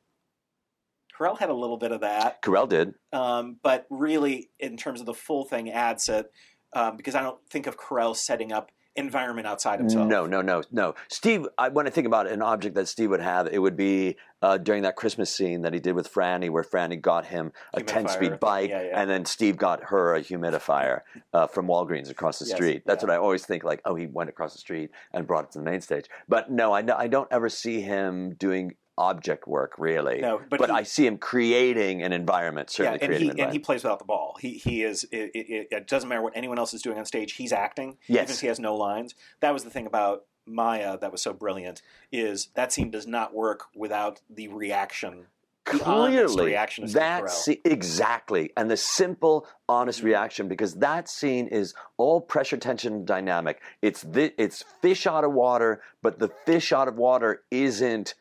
[1.18, 2.96] Carell had a little bit of that, Carell did.
[3.12, 6.26] um, but really, in terms of the full thing, Adsit,
[6.74, 10.08] um, because I don't think of Carell setting up environment outside himself.
[10.08, 10.96] No, no, no, no.
[11.08, 14.18] Steve, I, when I think about an object that Steve would have, it would be
[14.42, 17.82] uh, during that Christmas scene that he did with Franny, where Franny got him a
[17.82, 19.02] 10 speed bike, Yeah, yeah.
[19.02, 21.02] and then Steve got her a humidifier
[21.34, 22.84] uh, from Walgreens across the Yes, street.
[22.86, 23.08] That's yeah.
[23.10, 25.60] what I always think like, oh, he went across the street and brought it to
[25.60, 26.06] the main stage.
[26.28, 30.22] But no, I, no, I don't ever see him doing object work really.
[30.22, 33.42] No, but but he- I see him creating an environment, certainly yeah, and creating he
[33.42, 34.38] an and he plays without the ball.
[34.40, 35.04] He he is.
[35.12, 37.34] It, it, it doesn't matter what anyone else is doing on stage.
[37.34, 38.24] He's acting, Yes.
[38.24, 39.16] even if he has no lines.
[39.40, 41.82] That was the thing about Maya that was so brilliant.
[42.12, 45.28] Is that scene does not work without the reaction.
[45.66, 50.04] clearly reaction that se- exactly and the simple honest Mhm.
[50.04, 55.32] reaction because that scene is all pressure tension dynamic it's thi- it's fish out of
[55.32, 58.14] water but the fish out of water isn't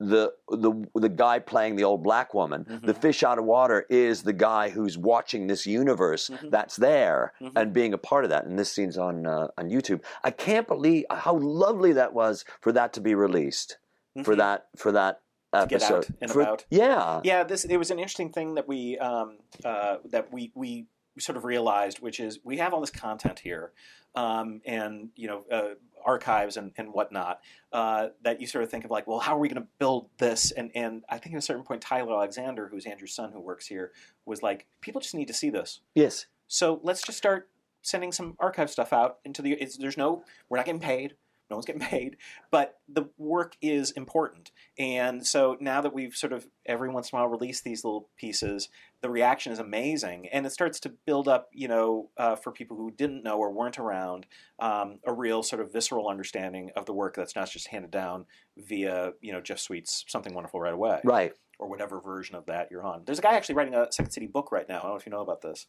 [0.00, 2.86] the the the guy playing the old black woman Mhm.
[2.86, 6.50] the fish out of water is the guy who's watching this universe Mhm.
[6.50, 7.52] that's there Mhm.
[7.54, 10.66] and being a part of that and this scene's on uh, on YouTube i can't
[10.66, 13.78] believe how lovely that was for that to be released
[14.24, 14.38] for Mhm.
[14.38, 15.20] that for that
[15.52, 16.64] episode and For- about.
[16.70, 20.86] yeah Yeah, this it was an interesting thing that we um, uh, that we we
[21.20, 23.70] sort of realized, which is we have all this content here,
[24.16, 25.74] um, and you know uh,
[26.04, 27.40] archives and, and whatnot.
[27.72, 30.08] Uh, that you sort of think of like, well, how are we going to build
[30.18, 30.50] this?
[30.50, 33.66] And and I think at a certain point, Tyler Alexander, who's Andrew's son, who works
[33.66, 33.92] here,
[34.26, 35.80] was like, people just need to see this.
[35.94, 37.48] yes So let's just start
[37.82, 39.52] sending some archive stuff out into the.
[39.52, 41.14] It's, there's no, we're not getting paid.
[41.50, 42.16] No one's getting paid,
[42.50, 44.50] but the work is important.
[44.78, 48.08] And so now that we've sort of every once in a while released these little
[48.16, 48.68] pieces,
[49.02, 52.76] the reaction is amazing, and it starts to build up, you know, uh, for people
[52.76, 54.26] who didn't know or weren't around,
[54.58, 58.24] um, a real sort of visceral understanding of the work that's not just handed down
[58.56, 62.68] via, you know, Jeff Sweet's "Something Wonderful Right Away" right or whatever version of that
[62.70, 63.02] you're on.
[63.04, 64.78] There's a guy actually writing a Second City book right now.
[64.78, 65.66] I don't know if you know about this.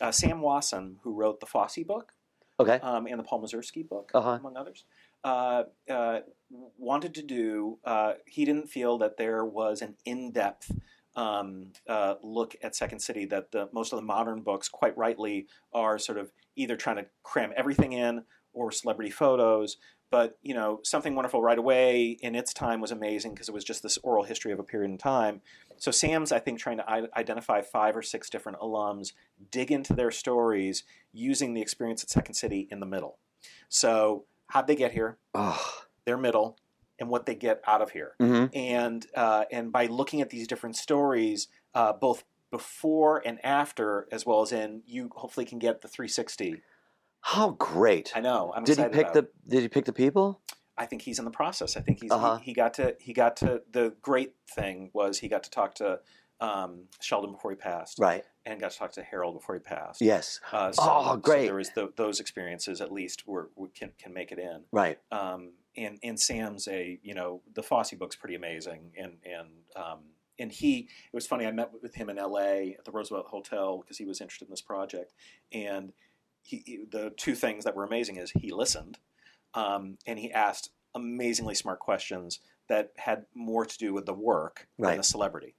[0.00, 2.12] Uh, Sam Wasson, who wrote the Fosse book
[2.60, 4.30] okay um, and the Paul Mazursky book, Uh-huh.
[4.40, 4.84] among others,
[5.24, 7.78] wanted to do.
[7.84, 10.72] Uh, he didn't feel that there was an in-depth
[11.14, 13.24] um, uh, look at Second City.
[13.26, 17.06] That the, most of the modern books, quite rightly, are sort of either trying to
[17.22, 19.76] cram everything in or celebrity photos.
[20.10, 23.64] But you know, something wonderful right away in its time was amazing because it was
[23.64, 25.40] just this oral history of a period in time.
[25.78, 29.14] So Sam's, I think, trying to I- identify five or six different alums,
[29.50, 33.18] dig into their stories using the experience at Second City in the middle.
[33.70, 35.16] So how'd they get here?
[35.34, 36.58] oh Their middle,
[36.98, 38.14] and what they get out of here.
[38.20, 44.06] hmm And uh, and by looking at these different stories, uh, both before and after,
[44.12, 46.62] as well as in, you hopefully can get the 360.
[47.22, 48.52] how great I know.
[48.54, 50.40] I'm did he pick the did he pick the people
[50.76, 51.76] I think he's in the process.
[51.76, 52.36] I think he's Uh-huh.
[52.38, 55.74] he, he got to he got to the great thing was he got to talk
[55.76, 56.00] to
[56.42, 60.00] um, Sheldon before he passed, right and got to talk to Harold before he passed.
[60.00, 61.46] yes Uh, so, Oh, so great.
[61.46, 64.64] there was tho- those experiences at least were, were can can make it in.
[64.72, 69.48] right Um, and and Sam's a you know the Fosse book's pretty amazing, and and
[69.76, 70.00] um,
[70.38, 71.46] and he it was funny.
[71.46, 72.74] I met with him in L.A.
[72.78, 75.12] at the Roosevelt Hotel because he was interested in this project,
[75.52, 75.92] and
[76.42, 78.98] he, he- the two things that were amazing is he listened,
[79.54, 84.66] um, and he asked amazingly smart questions that had more to do with the work
[84.78, 85.54] than the celebrity.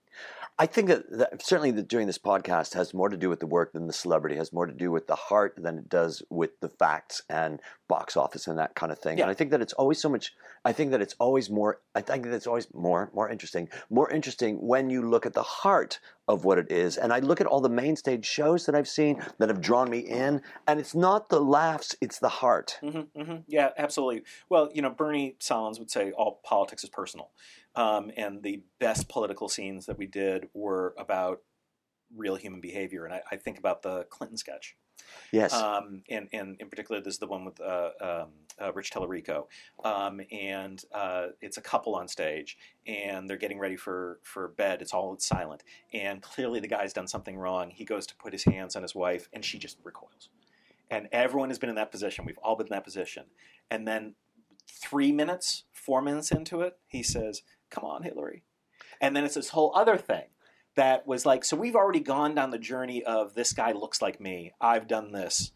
[0.60, 3.48] I think that, that certainly that doing this podcast has more to do with the
[3.48, 4.36] work than the celebrity.
[4.36, 8.16] Has more to do with the heart than it does with the facts and box
[8.16, 9.18] office and that kind of thing.
[9.18, 9.24] Yeah.
[9.24, 10.34] And I think that it's always so much.
[10.64, 11.80] I think that it's always more.
[11.96, 13.68] I think that it's always more more interesting.
[13.90, 16.98] More interesting when you look at the heart of what it is.
[16.98, 19.90] And I look at all the main stage shows that I've seen that have drawn
[19.90, 22.78] me in, and it's not the laughs; it's the heart.
[22.82, 24.24] hmm hmm Yeah, absolutely.
[24.50, 27.32] Well, you know, Bernie Sahlins would say all politics is personal,
[27.76, 31.42] um, and the best political scenes that we did were about
[32.16, 33.06] real human behavior.
[33.06, 34.76] And I, I think about the Clinton sketch,
[35.32, 35.54] Yes.
[35.54, 38.28] um, and, and in particular, this is the one with uh, um,
[38.62, 39.46] uh, Rich Talarico,
[39.84, 44.82] um, and uh, it's a couple on stage, and they're getting ready for for bed.
[44.82, 47.72] It's all silent, and clearly the guy's done something wrong.
[47.72, 50.30] He goes to put his hands on his wife, and she just recoils.
[50.92, 52.26] And everyone has been in that position.
[52.26, 53.24] We've all been in that position.
[53.72, 54.14] And then
[54.70, 57.42] three minutes, four minutes into it, he says,
[57.72, 58.44] "Come on, Hillary,"
[59.02, 60.26] and then it's this whole other thing
[60.76, 64.20] that was like, so we've already gone down the journey of this guy looks like
[64.20, 64.54] me.
[64.60, 65.52] I've done this.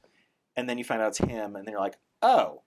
[0.55, 2.61] And then you find out it's him, and then you're like, oh,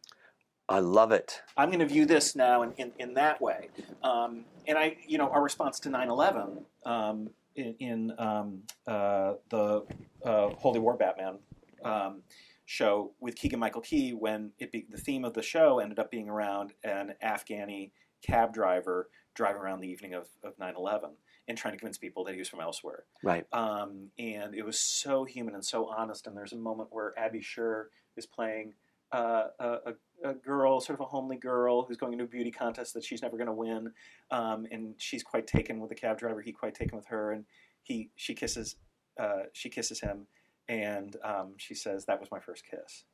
[0.68, 1.42] I love it.
[1.56, 3.70] I'm going to view this now in, in, in that way.
[4.04, 9.34] Um, and I, you know, our response to 9 11 um, in, in um, uh,
[9.50, 9.84] the
[10.24, 11.38] uh, Holy War Batman
[11.84, 12.22] um,
[12.66, 16.08] show with Keegan Michael Key, when it be, the theme of the show ended up
[16.08, 17.90] being around an Afghani
[18.22, 21.10] cab driver driving around the evening of, of 9 11
[21.48, 23.04] and trying to convince people that he was from elsewhere.
[23.22, 23.46] Right.
[23.52, 26.26] Um, and it was so human and so honest.
[26.26, 28.74] And there's a moment where Abby Sher is playing
[29.12, 32.50] uh, a, a, a girl, sort of a homely girl, who's going into a beauty
[32.50, 33.92] contest that she's never going to win.
[34.30, 36.40] Um, and she's quite taken with the cab driver.
[36.40, 37.32] He quite taken with her.
[37.32, 37.44] And
[37.82, 38.76] he, she kisses,
[39.18, 40.26] uh, she kisses him,
[40.68, 43.04] and um, she says, "That was my first kiss."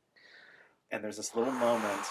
[0.91, 2.03] And there's this little moment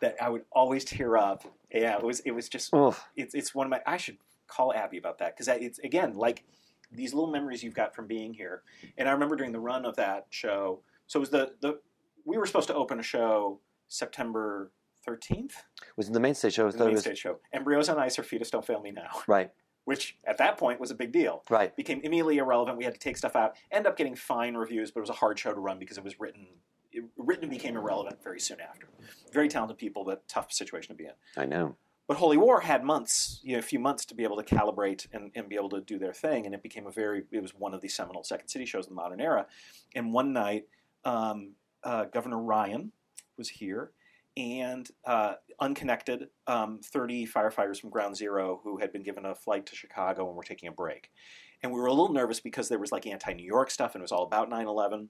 [0.00, 1.44] that I would always tear up.
[1.72, 2.20] Yeah, it was.
[2.20, 3.02] It was just Oof.
[3.16, 3.80] it's it's one of my.
[3.86, 6.44] I should call Abby about that because it's again like
[6.92, 8.62] these little memories you've got from being here.
[8.96, 10.80] And I remember during the run of that show.
[11.06, 11.80] So it was the the
[12.24, 14.70] we were supposed to open a show September
[15.04, 15.62] thirteenth,
[15.96, 16.70] Was it the main stage show?
[16.70, 17.38] The main was- stage show.
[17.52, 19.50] Embryos on Ice or Fetus Don't Fail Me Now, Right.
[19.84, 21.44] which at that point was a big deal.
[21.48, 21.74] Right.
[21.76, 22.76] Became immediately irrelevant.
[22.76, 23.54] We had to take stuff out.
[23.70, 26.02] End up getting fine reviews, but it was a hard show to run because it
[26.04, 26.46] was written.
[26.92, 28.88] It, written and became irrelevant very soon after.
[29.32, 31.12] Very talented people, but tough situation to be in.
[31.36, 31.76] I know.
[32.08, 35.06] But Holy War had months, you know, a few months to be able to calibrate
[35.12, 37.52] and, and be able to do their thing, and it became a very, it was
[37.52, 39.46] one of the seminal Second City shows in the modern era.
[39.94, 40.66] And one night,
[41.04, 41.52] um,
[41.82, 42.92] uh, Governor Ryan
[43.36, 43.90] was here,
[44.36, 49.66] and uh, unconnected, um, 30 firefighters from Ground Zero who had been given a flight
[49.66, 51.10] to Chicago and were taking a break.
[51.62, 54.02] And we were a little nervous because there was like anti New York stuff and
[54.02, 55.08] it was all about 9 11.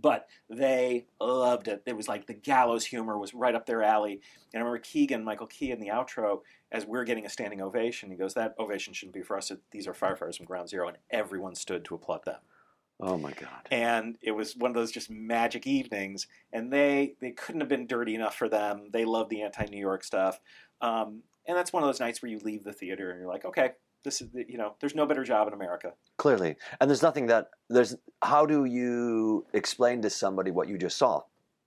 [0.00, 1.82] But they loved it.
[1.86, 4.20] It was like the gallows humor was right up their alley.
[4.52, 6.40] And I remember Keegan, Michael Key, in the outro,
[6.72, 9.50] as we're getting a standing ovation, he goes, That ovation shouldn't be for us.
[9.70, 10.88] These are firefighters from Ground Zero.
[10.88, 12.40] And everyone stood to applaud them
[13.00, 13.66] Oh my God.
[13.72, 17.88] and it was one of those just magic evenings and they they couldn't have been
[17.88, 20.40] dirty enough for them they love the anti-new york stuff
[20.80, 23.44] um, and that's one of those nights where you leave the theater and you're like
[23.44, 23.72] okay
[24.04, 26.54] this is the, you know there's no better job in america Clearly.
[26.80, 27.96] And there's nothing that there's.
[28.22, 31.22] How do you explain to somebody what you just saw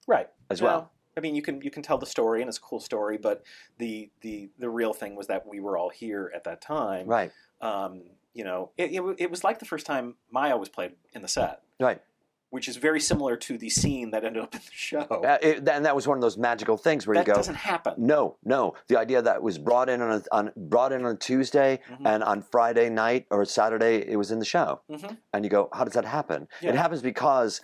[0.07, 0.91] right as well?
[1.17, 3.43] i mean you can you can tell the story and it's a cool story but
[3.79, 7.31] the the the real thing was that we were all here at that time Right.
[7.59, 11.21] um, you know it, it, it was like the first time maya was played in
[11.21, 12.01] the set Right.
[12.49, 15.67] Which is very similar to the scene that ended up in the show Uh, it,
[15.67, 17.35] and that was one of those magical things where that you go.
[17.37, 18.73] doesn't happen No, no.
[18.87, 22.05] The idea that was brought in on, a, on brought in on Tuesday Mhm.
[22.05, 25.17] and on Friday night or Saturday it was in the show, Mhm.
[25.33, 26.47] and you go, how does that happen?
[26.61, 26.69] Yeah.
[26.69, 27.61] It happens because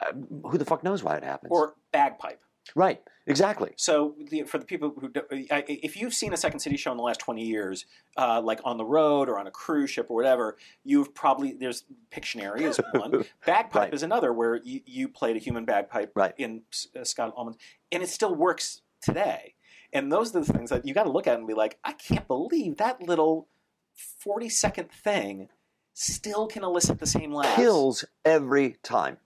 [0.00, 0.12] uh,
[0.48, 1.50] who the fuck knows why it happens?
[1.52, 2.40] or bagpipe
[2.74, 3.72] right, exactly.
[3.76, 5.10] So the, for the people who,
[5.50, 8.60] I- if you've seen a Second City show in the last twenty years, uh, like
[8.64, 12.80] on the road or on a cruise ship or whatever, you've probably there's Pictionary is
[12.92, 13.94] one, bagpipe Right.
[13.94, 16.34] is another, where you, you played a human bagpipe Right.
[16.38, 16.62] in
[16.98, 17.54] uh, Scott Allman,
[17.92, 19.54] and it still works today.
[19.92, 21.92] And those are the things that you got to look at and be like, I
[21.92, 23.46] can't believe that little
[23.94, 25.48] forty second thing
[25.92, 27.54] still can elicit the same laughs.
[27.54, 29.18] Kills every time.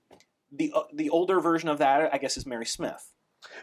[0.53, 3.15] The uh, the older version of that, I guess, is Mary Smith.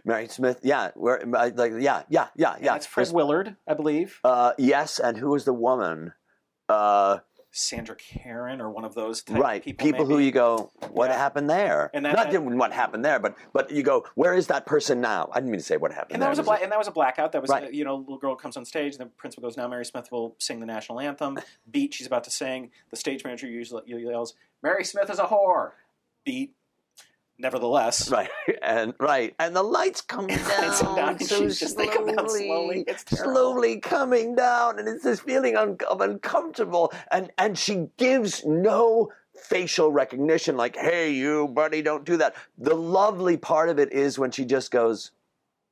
[0.04, 2.56] Mary Smith, yeah, where, like, yeah, yeah, yeah, yeah.
[2.60, 4.20] that's Fred There's- Willard, I believe.
[4.24, 6.14] Uh, yes, and who was the woman?
[6.70, 7.20] Uh,
[7.58, 10.06] Sandra Karen or one of those type right, people.
[10.06, 11.18] who you go, what Yeah.
[11.18, 11.90] happened there?
[11.94, 15.00] And that- Not that- what happened there, but but you go, where is that person
[15.00, 15.30] now?
[15.32, 16.28] I didn't mean to say what happened and there.
[16.28, 17.32] that was a black, and that was a blackout.
[17.32, 17.72] That was Right.
[17.74, 20.36] you know, little girl comes on stage, and the principal goes, "Now Mary Smith will
[20.38, 21.38] sing the national anthem."
[21.72, 22.72] Beat, she's about to sing.
[22.90, 25.72] The stage manager usually yells, "Mary Smith is a whore."
[26.26, 26.56] Beat.
[27.38, 28.30] Nevertheless, Right,
[28.62, 31.88] and right, and the lights come down, Lights come down, and so she's just- they
[31.88, 32.86] come down slowly.
[32.88, 38.46] It's slowly coming down, and it's this feeling un- of uncomfortable, and and she gives
[38.46, 43.92] no facial recognition, like "Hey, you, buddy, don't do that." The lovely part of it
[43.92, 45.12] is when she just goes,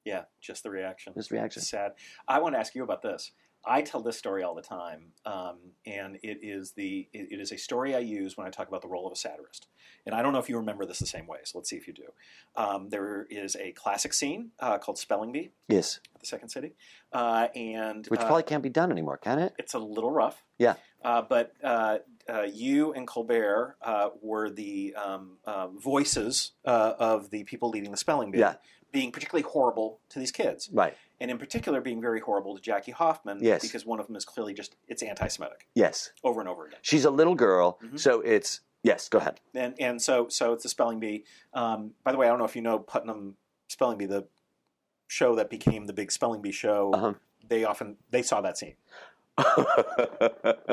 [0.03, 1.13] yeah, just the reaction.
[1.15, 1.93] "This reaction." Sad.
[2.27, 3.31] I want to ask you about this.
[3.65, 7.51] I tell this story all the time, um, and it is the it, it is
[7.51, 9.67] a story I use when I talk about the role of a satirist.
[10.05, 11.37] And I don't know if you remember this the same way.
[11.45, 12.03] So let's see if you do.
[12.57, 16.73] Um, there is a classic scene uh, called Spelling Bee Yes, at the Second City,
[17.13, 19.53] uh, and which uh, probably can't be done anymore, can it?
[19.57, 20.43] it's a little rough.
[20.57, 20.75] Yeah.
[21.03, 21.99] Uh, but uh,
[22.29, 27.91] uh, you and Colbert uh, were the um, uh, voices uh, of the people leading
[27.91, 28.55] the spelling bee, Yeah.
[28.91, 30.95] being particularly horrible to these kids, Right.
[31.23, 33.61] And in particular being very horrible to Jackie Hoffman, Yes.
[33.61, 36.79] because one of them is clearly just it's anti-Semitic Yes, over and over again.
[36.83, 37.97] she's a little girl, Mhm.
[37.99, 39.07] so it's yes.
[39.09, 39.39] Go ahead.
[39.55, 41.23] And and so so it's the spelling bee.
[41.53, 43.37] Um, by the way, I don't know if you know Putnam
[43.69, 44.27] Spelling Bee, the
[45.07, 46.91] show that became the big spelling bee show.
[46.93, 47.13] Uh-huh.
[47.47, 48.75] They often they saw that scene,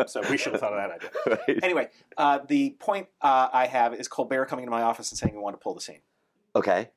[0.07, 1.11] so we should have thought of that idea.
[1.49, 1.59] Right.
[1.63, 5.33] Anyway, uh, the point uh, I have is Colbert coming into my office and saying
[5.33, 6.01] he wanted to pull the scene
[6.57, 6.91] Okay.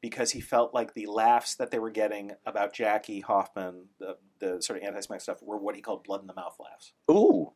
[0.00, 4.62] Because he felt like the laughs that they were getting about Jackie Hoffman, the, the
[4.62, 6.92] sort of anti-Semitic stuff, were what he called blood in the mouth laughs.
[7.10, 7.52] Ooh.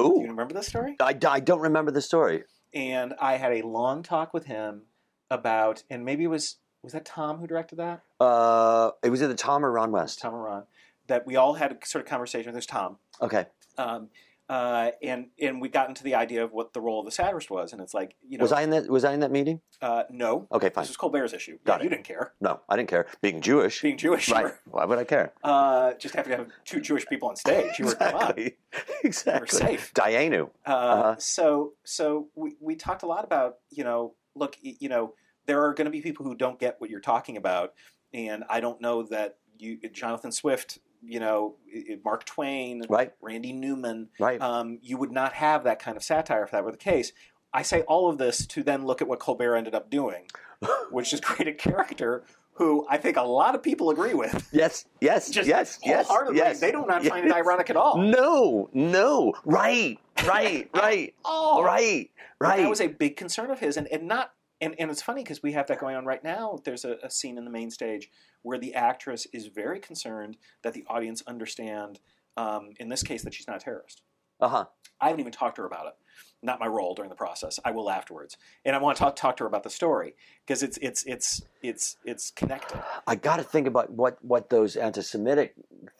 [0.00, 0.14] Ooh.
[0.16, 0.96] Do you remember this story?
[1.00, 2.44] I, I don't remember the story.
[2.72, 4.82] And I had a long talk with him
[5.30, 9.34] about, and maybe it was was that Tom who directed that, Uh, it was either
[9.34, 10.20] Tom or Ron West.
[10.20, 10.64] Tom or Ron,
[11.08, 12.52] that we all had a sort of conversation.
[12.52, 12.96] There's Tom.
[13.20, 13.44] Okay.
[13.76, 14.08] Um,
[14.50, 17.50] uh, and and we got into the idea of what the role of the satirist
[17.50, 18.88] was, and it's like you know, Was I in that?
[18.90, 19.60] Was I in that meeting?
[19.80, 20.82] uh, no, Okay, fine.
[20.82, 21.58] this was Colbert's issue.
[21.64, 21.84] Got Yeah, it.
[21.84, 23.06] You didn't care No, I didn't care.
[23.22, 24.44] Being Jewish, being Jewish, right?
[24.44, 25.32] were- Why would I care?
[25.44, 27.78] Uh, just have to have two Jewish people on stage.
[27.78, 28.34] You were come on.
[28.38, 28.56] exactly.
[29.04, 29.58] exactly.
[29.58, 29.92] safe.
[29.94, 30.50] Dayenu.
[30.66, 31.14] Uh, Uh-huh.
[31.18, 35.14] So so we, we talked a lot about you know look you know
[35.46, 37.72] there are going to be people who don't get what you're talking about,
[38.12, 41.56] and I don't know that you Jonathan Swift, you know
[42.04, 43.12] Mark Twain, Right.
[43.20, 44.40] Randy Newman, Right.
[44.40, 47.12] um, you would not have that kind of satire if that were the case.
[47.52, 50.26] I say all of this to then look at what Colbert ended up doing,
[50.90, 52.24] which is create a character
[52.54, 54.48] who I think a lot of people agree with.
[54.52, 54.84] yes.
[55.00, 55.30] Yes.
[55.30, 55.78] Just yes.
[55.84, 56.08] Yes.
[56.32, 56.60] Yes.
[56.60, 57.96] they do not find it ironic at all.
[57.98, 58.68] No.
[58.74, 59.32] No.
[59.44, 59.98] Right.
[60.26, 60.68] Right.
[60.74, 61.14] right.
[61.24, 62.10] Oh, Right.
[62.38, 62.58] Right.
[62.58, 64.32] That was a big concern of his, and, and not
[64.62, 66.58] and, and it's funny because we have that going on right now.
[66.64, 68.10] There's a, a scene in the main stage
[68.42, 72.00] where the actress is very concerned that the audience understand,
[72.36, 74.02] um, in this case, that she's not a terrorist.
[74.40, 74.64] uh huh.
[75.00, 75.94] I haven't even talked to her about it.
[76.42, 77.58] Not my role during the process.
[77.64, 80.14] I will afterwards, and I want to talk, talk to her about the story
[80.46, 82.82] because it's it's it's it's it's connected.
[83.06, 85.54] I got to think about what what those anti-Semitic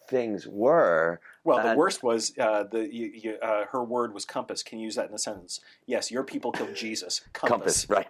[0.09, 1.21] things were.
[1.45, 4.63] Well, the worst was uh, the you, you, uh, her word was compass.
[4.63, 5.61] Can you use that in a sentence?
[5.87, 7.21] Yes, your people killed Jesus.
[7.35, 7.89] Compass.
[7.89, 8.09] Right.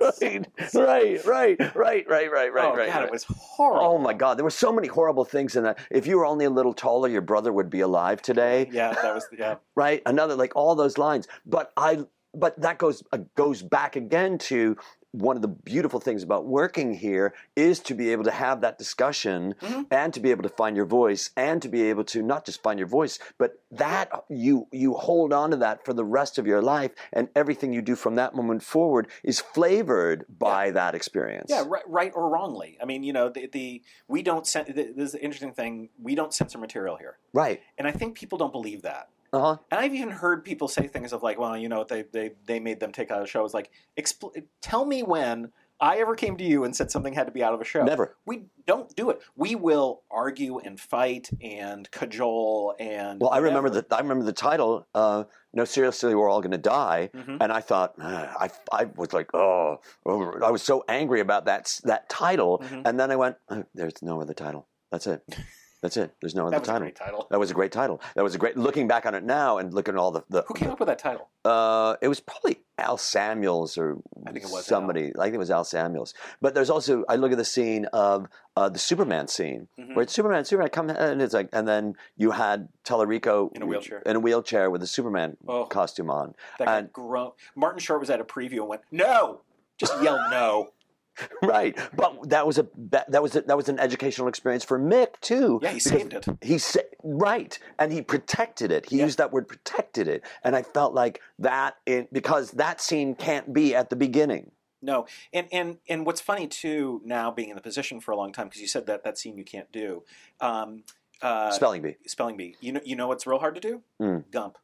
[0.00, 0.46] Right.
[0.74, 1.24] Right.
[1.24, 1.60] Right.
[1.74, 2.06] Right.
[2.08, 2.08] Right.
[2.08, 2.52] Right.
[2.52, 2.64] Right.
[2.64, 2.88] oh right.
[2.88, 3.04] God, right.
[3.04, 3.86] it was horrible.
[3.86, 4.38] Oh my God!
[4.38, 5.78] There were so many horrible things in that.
[5.90, 9.14] If you were only a little taller, your brother would be alive today, Yeah, that
[9.14, 9.56] was yeah.
[9.74, 10.02] right?
[10.06, 11.28] Another like all those lines.
[11.46, 14.76] But I, but that goes uh, goes back again to
[15.12, 18.78] one of the beautiful things about working here is to be able to have that
[18.78, 19.86] discussion Mhm.
[19.90, 22.62] and to be able to find your voice and to be able to not just
[22.62, 26.46] find your voice, but that you you hold on to that for the rest of
[26.46, 31.46] your life, and everything you do from that moment forward is flavored by that experience.
[31.50, 32.78] Yeah, right, right or wrongly.
[32.80, 35.88] I mean, you know, the, the we don't cen- this is the interesting thing.
[36.00, 37.60] We don't censor material here, Right.
[37.78, 39.08] and I think people don't believe that.
[39.32, 39.56] Uh huh.
[39.70, 42.58] And I've even heard people say things of like, well, you know, they they they
[42.60, 43.44] made them take out a show.
[43.44, 45.52] It's like, expl- tell me when
[45.82, 47.82] I ever came to you and said something had to be out of a show.
[47.84, 48.16] Never.
[48.26, 49.20] We don't do it.
[49.36, 53.20] We will argue and fight and cajole and.
[53.20, 54.86] Well, I remember the I remember the title.
[54.94, 55.24] Uh,
[55.54, 57.10] no, seriously, we're all going to die.
[57.14, 57.38] Mhm.
[57.40, 61.46] And I thought, ah, I, I was like, oh, oh, I was so angry about
[61.46, 62.58] that that title.
[62.64, 62.82] Mhm.
[62.84, 64.66] And then I went, oh, there's no other title.
[64.90, 65.22] That's it.
[65.82, 66.14] That's it.
[66.20, 66.84] There's no other That was a title.
[66.84, 67.26] great title.
[67.30, 68.00] That was a great title.
[68.14, 68.56] That was a great.
[68.56, 70.88] Looking back on it now and looking at all the, the Who came up with
[70.88, 71.28] that title?
[71.46, 75.12] uh, it was probably Al Samuels or I think it was somebody.
[75.18, 76.12] I think it was Al Samuels.
[76.42, 78.26] But there's also I look at the scene of
[78.56, 79.94] uh, the Superman scene Mhm.
[79.94, 83.66] where it's Superman, Superman come and it's like, and then you had Talarico In a
[83.66, 84.00] wheelchair.
[84.04, 85.64] in a wheelchair with a Superman Oh.
[85.64, 86.34] costume on.
[86.58, 87.32] That And- grown.
[87.54, 89.40] Martin Short was at a preview and went, "No!"
[89.78, 90.72] Just yelled, "No!"
[91.42, 95.20] right, but that was a that, was a, that was an educational experience for Mick
[95.20, 95.58] too.
[95.62, 96.26] Yeah, he saved it.
[96.40, 98.86] He sa- right, and he protected it.
[98.88, 99.04] He Yeah.
[99.04, 103.52] used that word protected it, and I felt like that in, because that scene can't
[103.52, 104.52] be at the beginning.
[104.82, 108.32] No, and and and what's funny too now being in the position for a long
[108.32, 110.04] time because you said that that scene you can't do.
[110.40, 110.84] Um,
[111.20, 111.96] uh, Spelling bee.
[112.06, 112.56] spelling bee.
[112.60, 113.82] You know, you know what's real hard to do?
[114.00, 114.30] Mm.
[114.30, 114.56] Gump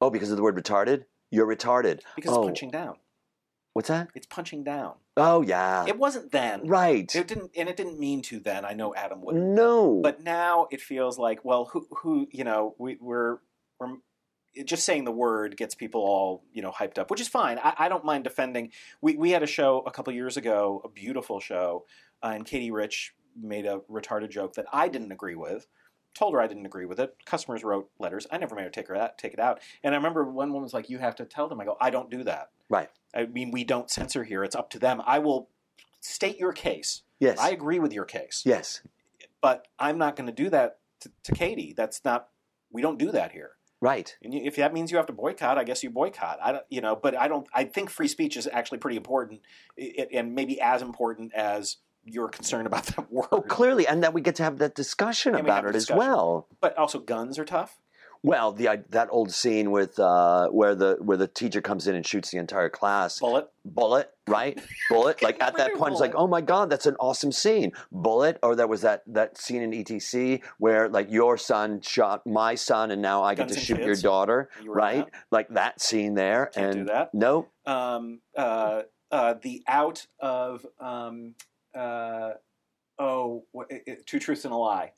[0.00, 1.04] Oh, because of the word retarded.
[1.30, 2.00] You're retarded.
[2.14, 2.96] because oh, it's punching down.
[3.72, 4.08] What's that?
[4.14, 4.94] It's punching down.
[5.16, 5.84] Oh yeah.
[5.86, 6.66] It wasn't then.
[6.66, 7.14] right.
[7.14, 8.64] It didn't, and it didn't mean to then.
[8.64, 9.44] I know Adam wouldn't.
[9.44, 10.00] no.
[10.02, 13.38] But now it feels like, well, who, who, you know, we, we're,
[13.80, 13.96] we're
[14.66, 17.58] just saying the word gets people all, you know, hyped up, which is fine.
[17.58, 18.72] I, I don't mind defending.
[19.00, 21.86] We, we had a show a couple years ago, a beautiful show,
[22.22, 25.66] uh, and Katie Rich made a retarded joke that I didn't agree with.
[26.14, 27.16] Told her I didn't agree with it.
[27.24, 28.26] Customers wrote letters.
[28.30, 29.60] I never made her take her out, take it out.
[29.82, 31.90] And I remember one woman was like, "You have to tell them." I go, "I
[31.90, 32.50] don't do that.
[32.68, 32.90] Right.
[33.14, 34.44] I mean, we don't censor here.
[34.44, 35.02] It's up to them.
[35.06, 35.48] I will
[36.00, 37.02] state your case.
[37.20, 37.38] yes.
[37.38, 38.82] I agree with your case yes.
[39.40, 41.72] but I'm not going to do that to, to Katie.
[41.76, 42.28] That's not.
[42.72, 43.52] We don't do that here.
[43.80, 44.16] Right.
[44.22, 46.38] And if that means you have to boycott, I guess you boycott.
[46.42, 47.46] I don't, you know, but I don't.
[47.52, 49.40] I think free speech is actually pretty important,
[50.12, 53.28] and maybe as important as you're concerned about that word.
[53.32, 55.90] Oh, clearly, and that we get to have that discussion And about it the as
[55.90, 56.48] well.
[56.60, 57.78] But also, guns are tough.
[58.24, 62.06] Well, the that old scene with uh, where the where the teacher comes in and
[62.06, 63.18] shoots the entire class.
[63.18, 63.48] Bullet.
[63.64, 64.60] Bullet, right?
[64.88, 65.22] Bullet.
[65.22, 67.72] Like at that point, it's like, oh my god, that's an awesome scene.
[67.90, 68.38] Bullet.
[68.44, 72.92] Or there was that that scene in ETC where like your son shot my son,
[72.92, 75.08] and now I get to shoot your daughter, You right?
[75.32, 76.50] Like that scene there.
[76.54, 77.12] Can't and do that.
[77.12, 77.48] No.
[77.66, 81.34] Um, uh, uh, the out of um,
[81.74, 82.30] uh,
[82.98, 84.92] oh, what, it, it- two truths and a lie.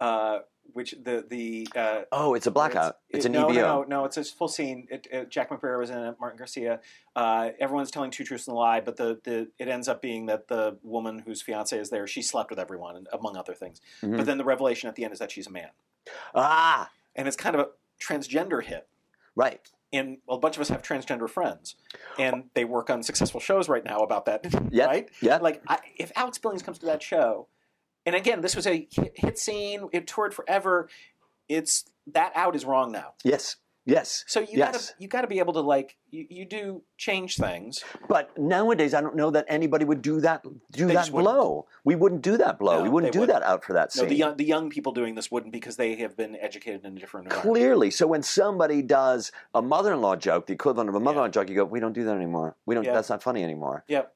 [0.00, 0.40] Uh,
[0.74, 2.98] which the the uh, Oh, it's a blackout.
[3.10, 3.54] It's, it- an no, EBO.
[3.54, 4.86] No, no, no, it's a full scene.
[4.90, 6.16] It, it, Jack McBrayer was in it.
[6.20, 6.80] Martin Garcia.
[7.14, 10.26] Uh, everyone's telling two truths and a lie, but the, the it ends up being
[10.26, 13.80] that the woman whose fiance is there, she slept with everyone, and among other things.
[14.02, 14.16] Mhm.
[14.16, 15.70] But then the revelation at the end is that she's a man,
[16.34, 17.68] Ah, and it's kind of a
[18.02, 18.86] transgender hit.
[19.36, 19.68] right.
[19.92, 21.76] And well, a bunch of us have transgender friends,
[22.18, 24.46] and they work on successful shows right now about that.
[24.72, 24.86] Yeah.
[24.86, 25.10] Right?
[25.20, 25.36] Yeah.
[25.36, 27.48] Like, I, if Alex Billings comes to that show,
[28.06, 29.88] and again, this was a hit, hit scene.
[29.92, 30.88] It toured forever.
[31.48, 33.14] It's that out is wrong now.
[33.22, 33.56] Yes.
[33.84, 34.24] Yes.
[34.28, 34.72] So you Yes.
[34.90, 37.82] gotta you gotta be able to like you, you do change things.
[38.08, 40.44] But nowadays, I don't know that anybody would do that.
[40.70, 41.66] Do They that blow.
[41.82, 42.78] We wouldn't do that blow.
[42.78, 43.40] No, we wouldn't do wouldn't.
[43.40, 44.08] that out for that No, scene.
[44.08, 47.00] the young the young people doing this wouldn't because they have been educated in a
[47.00, 47.28] different.
[47.30, 51.56] Clearly, so when somebody does a mother-in-law joke, the equivalent of a mother-in-law joke, you
[51.56, 52.56] go, "We don't do that anymore.
[52.66, 52.84] We don't.
[52.84, 52.92] Yeah.
[52.94, 54.14] That's not funny anymore." Yep.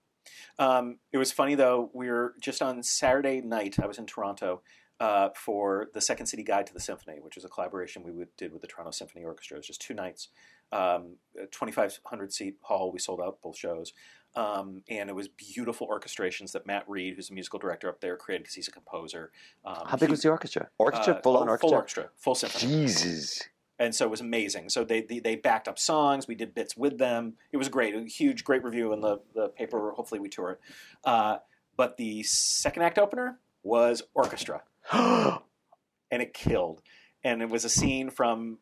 [0.58, 1.90] Um, it was funny though.
[1.92, 3.78] We were just on Saturday night.
[3.82, 4.62] I was in Toronto
[5.00, 8.28] uh, for the Second City Guide to the Symphony, which is a collaboration we would,
[8.36, 9.56] did with the Toronto Symphony Orchestra.
[9.56, 10.28] It was just two nights,
[10.72, 11.16] um,
[11.50, 12.90] twenty five hundred seat hall.
[12.92, 13.92] We sold out both shows,
[14.34, 18.16] um, and it was beautiful orchestrations that Matt Reed, who's the musical director up there,
[18.16, 19.32] created because he's a composer.
[19.64, 20.68] Um, How big he- was the orchestra?
[20.78, 21.68] Orchestra, uh, full on oh, orchestra.
[21.68, 22.86] Full orchestra, full symphony.
[22.86, 23.42] Jesus.
[23.78, 24.70] and so it was amazing.
[24.70, 26.26] So they, they they backed up songs.
[26.26, 27.34] We did bits with them.
[27.52, 27.94] It was great.
[27.94, 29.92] A huge, great review in the the paper.
[29.92, 30.60] Hopefully, we tour it.
[31.04, 31.38] Uh,
[31.76, 34.62] but the second act opener was orchestra, it
[34.92, 36.82] and it killed.
[37.24, 38.58] And it was a scene from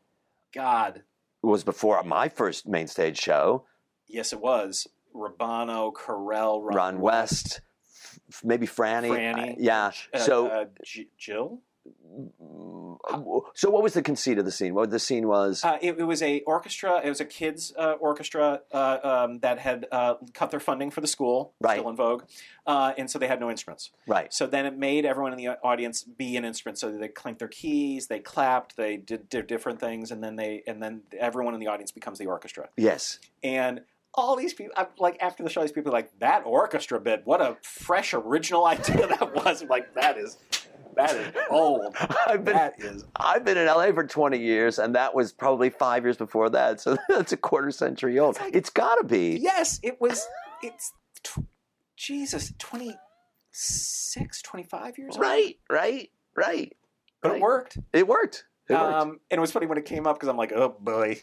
[0.53, 1.03] God.
[1.43, 3.64] It was before my first main stage show.
[4.07, 7.61] Yes, it was Rabano, Carell, Ron, Ron West,
[8.29, 9.09] f- maybe Franny.
[9.11, 9.57] Franny.
[9.59, 9.91] yeah.
[10.12, 11.61] uh, so, uh, J- Jill.
[13.55, 14.74] So what was the conceit of the scene?
[14.74, 15.64] What the scene was?
[15.64, 17.01] Uh, it, it was a orchestra.
[17.05, 21.01] It was a kids uh, orchestra uh, um, that had uh, cut their funding for
[21.01, 21.78] the school, Right.
[21.78, 22.24] still in vogue,
[22.66, 23.91] uh, and so they had no instruments.
[24.07, 24.32] right.
[24.32, 26.78] So then it made everyone in the audience be an instrument.
[26.78, 30.62] So they clanked their keys, they clapped, they did, did different things, and then they
[30.66, 32.68] and then everyone in the audience becomes the orchestra.
[32.76, 33.18] Yes.
[33.43, 33.82] And
[34.16, 37.22] all these people, like after the show, these people are like that orchestra bit.
[37.24, 39.62] What a fresh, original idea that was.
[39.62, 40.39] I'm like that is
[40.97, 41.95] that is old.
[42.26, 45.70] I've been That is I've been in LA for 20 years, and that was probably
[45.70, 46.80] five years before that.
[46.80, 48.38] So that's a quarter century old.
[48.53, 49.38] It's got to be.
[49.40, 49.80] yes.
[49.82, 50.26] It was.
[50.62, 50.92] It's
[51.22, 51.45] tw-
[51.97, 55.22] Jesus, 26, 25 years old.
[55.22, 56.72] Right, right, right.
[57.22, 57.36] but right.
[57.36, 57.78] it worked.
[57.92, 58.45] It worked.
[58.69, 58.75] It.
[58.75, 61.21] Um, and it was funny when it came up because I'm like, oh boy,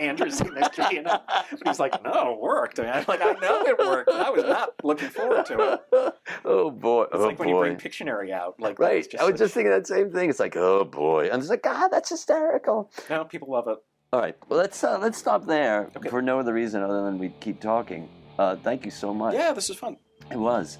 [0.00, 2.78] Andrew's sitting next to me, and but he's like, no, it worked.
[2.78, 4.08] And I'm like, I know it worked.
[4.10, 6.14] I was not looking forward to it.
[6.44, 7.02] oh boy.
[7.04, 9.06] It's oh like when you bring Pictionary out, like Right.
[9.18, 10.30] I was such- just thinking that same thing.
[10.30, 11.28] It's like, oh boy.
[11.30, 12.90] And it's like, God, that's hysterical.
[13.10, 13.78] no, people love it.
[14.12, 14.36] All right.
[14.48, 16.10] Well, let's uh, let's stop there Okay.
[16.10, 18.08] for no other reason other than we keep talking.
[18.38, 19.34] Uh, thank you so much.
[19.34, 19.96] Yeah, this was fun.
[20.30, 20.78] It was.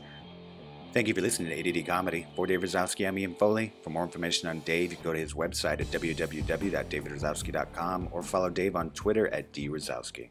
[0.93, 2.27] Thank you for listening to ADD Comedy.
[2.37, 3.73] For Dave Razowsky, I'm Ian Foley.
[3.81, 8.51] For more information on Dave, you can go to his website at www.davidrazowsky.com or follow
[8.51, 10.29] Dave on Twitter at drozowski.